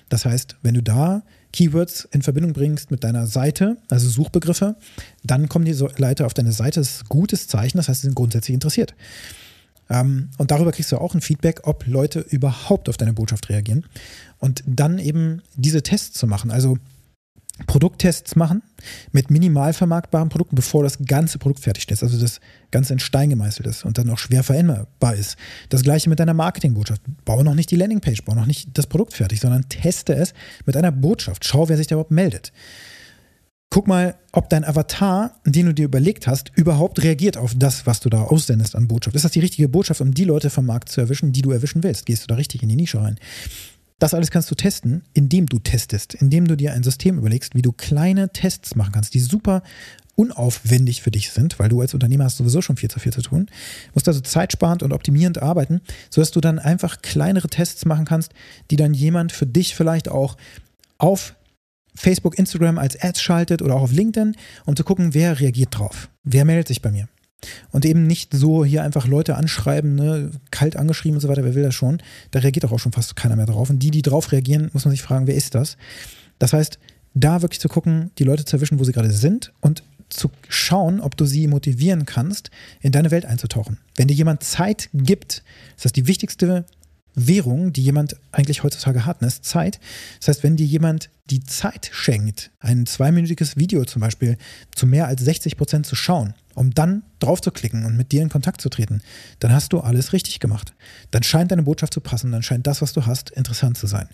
Das 0.09 0.25
heißt, 0.25 0.57
wenn 0.61 0.75
du 0.75 0.83
da 0.83 1.23
Keywords 1.53 2.07
in 2.11 2.21
Verbindung 2.21 2.51
bringst 2.51 2.91
mit 2.91 3.03
deiner 3.03 3.27
Seite, 3.27 3.77
also 3.89 4.09
Suchbegriffe, 4.09 4.75
dann 5.23 5.47
kommen 5.47 5.65
die 5.65 5.77
Leute 5.97 6.25
auf 6.25 6.33
deine 6.33 6.51
Seite. 6.51 6.79
Das 6.79 6.89
ist 6.89 7.03
ein 7.03 7.09
gutes 7.09 7.47
Zeichen, 7.47 7.77
das 7.77 7.87
heißt, 7.87 8.01
sie 8.01 8.07
sind 8.07 8.15
grundsätzlich 8.15 8.55
interessiert. 8.55 8.95
Ähm, 9.89 10.29
und 10.37 10.51
darüber 10.51 10.71
kriegst 10.71 10.91
du 10.91 10.97
auch 10.97 11.13
ein 11.13 11.21
Feedback, 11.21 11.61
ob 11.63 11.85
Leute 11.87 12.19
überhaupt 12.19 12.89
auf 12.89 12.97
deine 12.97 13.13
Botschaft 13.13 13.49
reagieren. 13.49 13.85
Und 14.39 14.63
dann 14.65 14.97
eben 14.97 15.41
diese 15.55 15.83
Tests 15.83 16.17
zu 16.17 16.27
machen. 16.27 16.51
Also 16.51 16.77
Produkttests 17.67 18.35
machen 18.35 18.63
mit 19.11 19.29
minimal 19.29 19.73
vermarktbaren 19.73 20.29
Produkten, 20.29 20.55
bevor 20.55 20.83
das 20.83 20.97
ganze 21.05 21.37
Produkt 21.37 21.61
fertig 21.61 21.89
ist, 21.91 22.01
also 22.01 22.19
das 22.19 22.39
Ganze 22.71 22.93
in 22.93 22.99
Stein 22.99 23.29
gemeißelt 23.29 23.67
ist 23.67 23.85
und 23.85 23.97
dann 23.99 24.09
auch 24.09 24.17
schwer 24.17 24.43
veränderbar 24.43 25.15
ist. 25.15 25.37
Das 25.69 25.83
gleiche 25.83 26.09
mit 26.09 26.19
deiner 26.19 26.33
Marketingbotschaft. 26.33 27.01
Baue 27.25 27.43
noch 27.43 27.53
nicht 27.53 27.69
die 27.69 27.75
Landingpage, 27.75 28.23
baue 28.25 28.35
noch 28.35 28.47
nicht 28.47 28.75
das 28.75 28.87
Produkt 28.87 29.13
fertig, 29.13 29.39
sondern 29.39 29.69
teste 29.69 30.15
es 30.15 30.33
mit 30.65 30.75
einer 30.75 30.91
Botschaft. 30.91 31.45
Schau, 31.45 31.69
wer 31.69 31.77
sich 31.77 31.85
da 31.85 31.95
überhaupt 31.95 32.11
meldet. 32.11 32.51
Guck 33.69 33.87
mal, 33.87 34.15
ob 34.31 34.49
dein 34.49 34.63
Avatar, 34.63 35.39
den 35.45 35.65
du 35.67 35.73
dir 35.73 35.85
überlegt 35.85 36.27
hast, 36.27 36.51
überhaupt 36.55 37.01
reagiert 37.01 37.37
auf 37.37 37.53
das, 37.55 37.87
was 37.87 37.99
du 37.99 38.09
da 38.09 38.21
aussendest 38.21 38.75
an 38.75 38.87
Botschaft. 38.87 39.15
Ist 39.15 39.25
das 39.25 39.31
die 39.31 39.39
richtige 39.39 39.67
Botschaft, 39.67 39.99
um 39.99 40.13
die 40.13 40.25
Leute 40.25 40.51
vom 40.51 40.67
Markt 40.67 40.89
zu 40.89 41.01
erwischen, 41.01 41.31
die 41.31 41.41
du 41.41 41.51
erwischen 41.51 41.81
willst? 41.81 42.05
Gehst 42.05 42.23
du 42.23 42.27
da 42.27 42.35
richtig 42.35 42.61
in 42.61 42.69
die 42.69 42.75
Nische 42.75 43.01
rein? 43.01 43.17
Das 43.99 44.13
alles 44.13 44.31
kannst 44.31 44.51
du 44.51 44.55
testen, 44.55 45.03
indem 45.13 45.45
du 45.45 45.59
testest, 45.59 46.13
indem 46.13 46.47
du 46.47 46.57
dir 46.57 46.73
ein 46.73 46.83
System 46.83 47.17
überlegst, 47.17 47.55
wie 47.55 47.61
du 47.61 47.71
kleine 47.71 48.29
Tests 48.29 48.75
machen 48.75 48.91
kannst, 48.91 49.13
die 49.13 49.19
super 49.19 49.63
unaufwendig 50.15 51.01
für 51.01 51.11
dich 51.11 51.31
sind, 51.31 51.57
weil 51.59 51.69
du 51.69 51.81
als 51.81 51.93
Unternehmer 51.93 52.25
hast 52.25 52.37
sowieso 52.37 52.61
schon 52.61 52.77
viel 52.77 52.89
zu 52.89 52.99
viel 52.99 53.13
zu 53.13 53.21
tun. 53.21 53.47
Du 53.47 53.91
musst 53.95 54.07
also 54.07 54.21
zeitsparend 54.21 54.83
und 54.83 54.93
optimierend 54.93 55.41
arbeiten, 55.41 55.81
sodass 56.09 56.31
du 56.31 56.39
dann 56.39 56.59
einfach 56.59 57.01
kleinere 57.01 57.47
Tests 57.47 57.85
machen 57.85 58.05
kannst, 58.05 58.33
die 58.69 58.75
dann 58.75 58.93
jemand 58.93 59.31
für 59.31 59.47
dich 59.47 59.75
vielleicht 59.75 60.09
auch 60.09 60.37
auf 60.97 61.35
Facebook, 61.95 62.37
Instagram 62.37 62.77
als 62.77 62.99
Ads 62.99 63.21
schaltet 63.21 63.61
oder 63.61 63.75
auch 63.75 63.83
auf 63.83 63.91
LinkedIn, 63.91 64.35
um 64.65 64.75
zu 64.75 64.83
gucken, 64.83 65.13
wer 65.13 65.39
reagiert 65.39 65.77
drauf. 65.77 66.09
Wer 66.23 66.45
meldet 66.45 66.67
sich 66.67 66.81
bei 66.81 66.91
mir? 66.91 67.07
Und 67.71 67.85
eben 67.85 68.05
nicht 68.07 68.33
so 68.33 68.65
hier 68.65 68.83
einfach 68.83 69.07
Leute 69.07 69.35
anschreiben, 69.35 69.95
ne, 69.95 70.31
kalt 70.51 70.75
angeschrieben 70.75 71.17
und 71.17 71.21
so 71.21 71.27
weiter, 71.27 71.43
wer 71.43 71.55
will 71.55 71.63
das 71.63 71.75
schon? 71.75 72.01
Da 72.31 72.39
reagiert 72.39 72.65
auch 72.65 72.79
schon 72.79 72.91
fast 72.91 73.15
keiner 73.15 73.35
mehr 73.35 73.45
drauf. 73.45 73.69
Und 73.69 73.79
die, 73.79 73.91
die 73.91 74.01
drauf 74.01 74.31
reagieren, 74.31 74.69
muss 74.73 74.85
man 74.85 74.91
sich 74.91 75.01
fragen, 75.01 75.27
wer 75.27 75.35
ist 75.35 75.55
das? 75.55 75.77
Das 76.39 76.53
heißt, 76.53 76.79
da 77.13 77.41
wirklich 77.41 77.59
zu 77.59 77.69
gucken, 77.69 78.11
die 78.17 78.23
Leute 78.23 78.45
zu 78.45 78.55
erwischen, 78.55 78.79
wo 78.79 78.83
sie 78.83 78.91
gerade 78.91 79.11
sind 79.11 79.53
und 79.61 79.83
zu 80.09 80.29
schauen, 80.47 80.99
ob 80.99 81.17
du 81.17 81.25
sie 81.25 81.47
motivieren 81.47 82.05
kannst, 82.05 82.51
in 82.81 82.91
deine 82.91 83.11
Welt 83.11 83.25
einzutauchen. 83.25 83.79
Wenn 83.95 84.07
dir 84.07 84.13
jemand 84.15 84.43
Zeit 84.43 84.89
gibt, 84.93 85.43
ist 85.75 85.85
das 85.85 85.91
die 85.91 86.07
wichtigste 86.07 86.65
Währung, 87.15 87.73
die 87.73 87.83
jemand 87.83 88.15
eigentlich 88.31 88.63
heutzutage 88.63 89.05
hat, 89.05 89.21
ist 89.21 89.45
Zeit. 89.45 89.79
Das 90.19 90.29
heißt, 90.29 90.43
wenn 90.43 90.55
dir 90.55 90.65
jemand 90.65 91.09
die 91.29 91.43
Zeit 91.43 91.89
schenkt, 91.93 92.51
ein 92.59 92.85
zweiminütiges 92.85 93.57
Video 93.57 93.85
zum 93.85 94.01
Beispiel 94.01 94.37
zu 94.75 94.87
mehr 94.87 95.07
als 95.07 95.23
60 95.23 95.57
Prozent 95.57 95.85
zu 95.85 95.95
schauen, 95.95 96.33
um 96.55 96.73
dann 96.73 97.03
drauf 97.19 97.41
zu 97.41 97.51
klicken 97.51 97.85
und 97.85 97.97
mit 97.97 98.11
dir 98.11 98.21
in 98.21 98.29
Kontakt 98.29 98.61
zu 98.61 98.69
treten, 98.69 99.01
dann 99.39 99.53
hast 99.53 99.73
du 99.73 99.79
alles 99.79 100.13
richtig 100.13 100.39
gemacht. 100.39 100.73
Dann 101.11 101.23
scheint 101.23 101.51
deine 101.51 101.63
Botschaft 101.63 101.93
zu 101.93 102.01
passen, 102.01 102.31
dann 102.31 102.43
scheint 102.43 102.67
das, 102.67 102.81
was 102.81 102.93
du 102.93 103.05
hast, 103.05 103.31
interessant 103.31 103.77
zu 103.77 103.87
sein. 103.87 104.07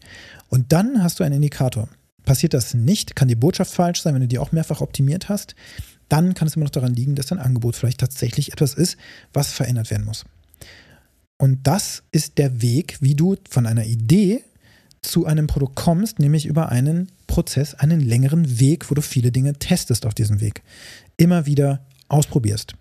Und 0.49 0.71
dann 0.71 1.03
hast 1.03 1.19
du 1.19 1.23
einen 1.23 1.35
Indikator. 1.35 1.89
Passiert 2.23 2.53
das 2.53 2.73
nicht, 2.73 3.15
kann 3.15 3.27
die 3.27 3.35
Botschaft 3.35 3.73
falsch 3.73 4.01
sein, 4.01 4.13
wenn 4.13 4.21
du 4.21 4.27
die 4.27 4.39
auch 4.39 4.51
mehrfach 4.51 4.81
optimiert 4.81 5.29
hast, 5.29 5.55
dann 6.09 6.33
kann 6.33 6.47
es 6.47 6.55
immer 6.55 6.65
noch 6.65 6.71
daran 6.71 6.93
liegen, 6.93 7.15
dass 7.15 7.27
dein 7.27 7.39
Angebot 7.39 7.75
vielleicht 7.75 7.99
tatsächlich 7.99 8.51
etwas 8.51 8.73
ist, 8.73 8.97
was 9.31 9.53
verändert 9.53 9.91
werden 9.91 10.05
muss. 10.05 10.25
Und 11.37 11.65
das 11.67 12.03
ist 12.11 12.37
der 12.37 12.61
Weg, 12.61 12.97
wie 12.99 13.15
du 13.15 13.37
von 13.49 13.65
einer 13.65 13.85
Idee 13.85 14.43
zu 15.01 15.25
einem 15.25 15.47
Produkt 15.47 15.75
kommst, 15.75 16.19
nämlich 16.19 16.45
über 16.45 16.69
einen 16.69 17.09
Prozess, 17.27 17.75
einen 17.75 18.01
längeren 18.01 18.59
Weg, 18.59 18.91
wo 18.91 18.95
du 18.95 19.01
viele 19.01 19.31
Dinge 19.31 19.53
testest 19.53 20.05
auf 20.05 20.13
diesem 20.13 20.41
Weg. 20.41 20.63
Immer 21.15 21.45
wieder 21.45 21.85
ausprobierst. 22.09 22.75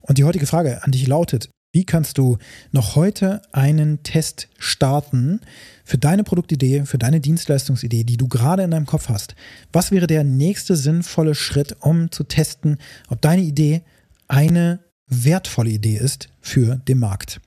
Und 0.00 0.18
die 0.18 0.24
heutige 0.24 0.46
Frage 0.46 0.82
an 0.82 0.92
dich 0.92 1.06
lautet, 1.06 1.48
wie 1.74 1.84
kannst 1.84 2.18
du 2.18 2.38
noch 2.70 2.94
heute 2.94 3.42
einen 3.50 4.04
Test 4.04 4.48
starten 4.58 5.40
für 5.84 5.98
deine 5.98 6.22
Produktidee, 6.22 6.84
für 6.84 6.98
deine 6.98 7.20
Dienstleistungsidee, 7.20 8.04
die 8.04 8.16
du 8.16 8.28
gerade 8.28 8.62
in 8.62 8.70
deinem 8.70 8.86
Kopf 8.86 9.08
hast? 9.08 9.34
Was 9.72 9.90
wäre 9.90 10.06
der 10.06 10.22
nächste 10.22 10.76
sinnvolle 10.76 11.34
Schritt, 11.34 11.76
um 11.80 12.12
zu 12.12 12.22
testen, 12.22 12.78
ob 13.08 13.20
deine 13.20 13.42
Idee 13.42 13.82
eine 14.28 14.84
wertvolle 15.08 15.70
Idee 15.70 15.96
ist 15.96 16.28
für 16.40 16.76
den 16.76 17.00
Markt? 17.00 17.40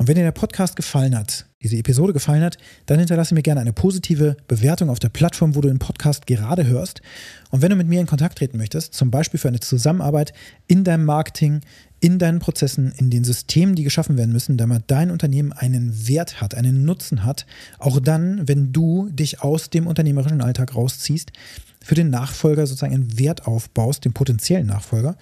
Und 0.00 0.08
wenn 0.08 0.14
dir 0.16 0.22
der 0.22 0.32
Podcast 0.32 0.76
gefallen 0.76 1.14
hat, 1.14 1.44
diese 1.62 1.76
Episode 1.76 2.14
gefallen 2.14 2.42
hat, 2.42 2.56
dann 2.86 2.98
hinterlasse 2.98 3.34
mir 3.34 3.42
gerne 3.42 3.60
eine 3.60 3.74
positive 3.74 4.34
Bewertung 4.48 4.88
auf 4.88 4.98
der 4.98 5.10
Plattform, 5.10 5.54
wo 5.54 5.60
du 5.60 5.68
den 5.68 5.78
Podcast 5.78 6.26
gerade 6.26 6.66
hörst. 6.66 7.02
Und 7.50 7.60
wenn 7.60 7.68
du 7.68 7.76
mit 7.76 7.86
mir 7.86 8.00
in 8.00 8.06
Kontakt 8.06 8.38
treten 8.38 8.56
möchtest, 8.56 8.94
zum 8.94 9.10
Beispiel 9.10 9.38
für 9.38 9.48
eine 9.48 9.60
Zusammenarbeit 9.60 10.32
in 10.66 10.84
deinem 10.84 11.04
Marketing, 11.04 11.60
in 12.00 12.18
deinen 12.18 12.38
Prozessen, 12.38 12.94
in 12.96 13.10
den 13.10 13.24
Systemen, 13.24 13.74
die 13.74 13.84
geschaffen 13.84 14.16
werden 14.16 14.32
müssen, 14.32 14.56
damit 14.56 14.84
dein 14.86 15.10
Unternehmen 15.10 15.52
einen 15.52 16.08
Wert 16.08 16.40
hat, 16.40 16.54
einen 16.54 16.86
Nutzen 16.86 17.26
hat, 17.26 17.44
auch 17.78 18.00
dann, 18.00 18.48
wenn 18.48 18.72
du 18.72 19.10
dich 19.10 19.42
aus 19.42 19.68
dem 19.68 19.86
unternehmerischen 19.86 20.40
Alltag 20.40 20.74
rausziehst, 20.74 21.30
für 21.84 21.94
den 21.94 22.08
Nachfolger 22.08 22.66
sozusagen 22.66 22.94
einen 22.94 23.18
Wert 23.18 23.46
aufbaust, 23.46 24.06
den 24.06 24.14
potenziellen 24.14 24.66
Nachfolger, 24.66 25.18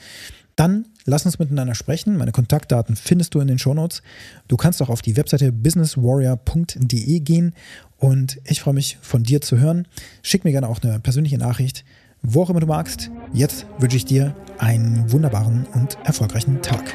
dann 0.58 0.86
lass 1.04 1.24
uns 1.24 1.38
miteinander 1.38 1.74
sprechen. 1.74 2.16
Meine 2.16 2.32
Kontaktdaten 2.32 2.96
findest 2.96 3.34
du 3.34 3.40
in 3.40 3.46
den 3.46 3.58
Shownotes. 3.58 4.02
Du 4.48 4.56
kannst 4.56 4.82
auch 4.82 4.88
auf 4.88 5.02
die 5.02 5.16
Webseite 5.16 5.52
businesswarrior.de 5.52 7.20
gehen 7.20 7.54
und 7.98 8.40
ich 8.44 8.60
freue 8.60 8.74
mich 8.74 8.98
von 9.00 9.22
dir 9.22 9.40
zu 9.40 9.58
hören. 9.58 9.86
Schick 10.22 10.44
mir 10.44 10.50
gerne 10.50 10.68
auch 10.68 10.82
eine 10.82 10.98
persönliche 10.98 11.38
Nachricht, 11.38 11.84
wo 12.22 12.42
auch 12.42 12.50
immer 12.50 12.60
du 12.60 12.66
magst. 12.66 13.10
Jetzt 13.32 13.66
wünsche 13.78 13.96
ich 13.96 14.04
dir 14.04 14.34
einen 14.58 15.12
wunderbaren 15.12 15.64
und 15.74 15.96
erfolgreichen 16.04 16.60
Tag. 16.60 16.92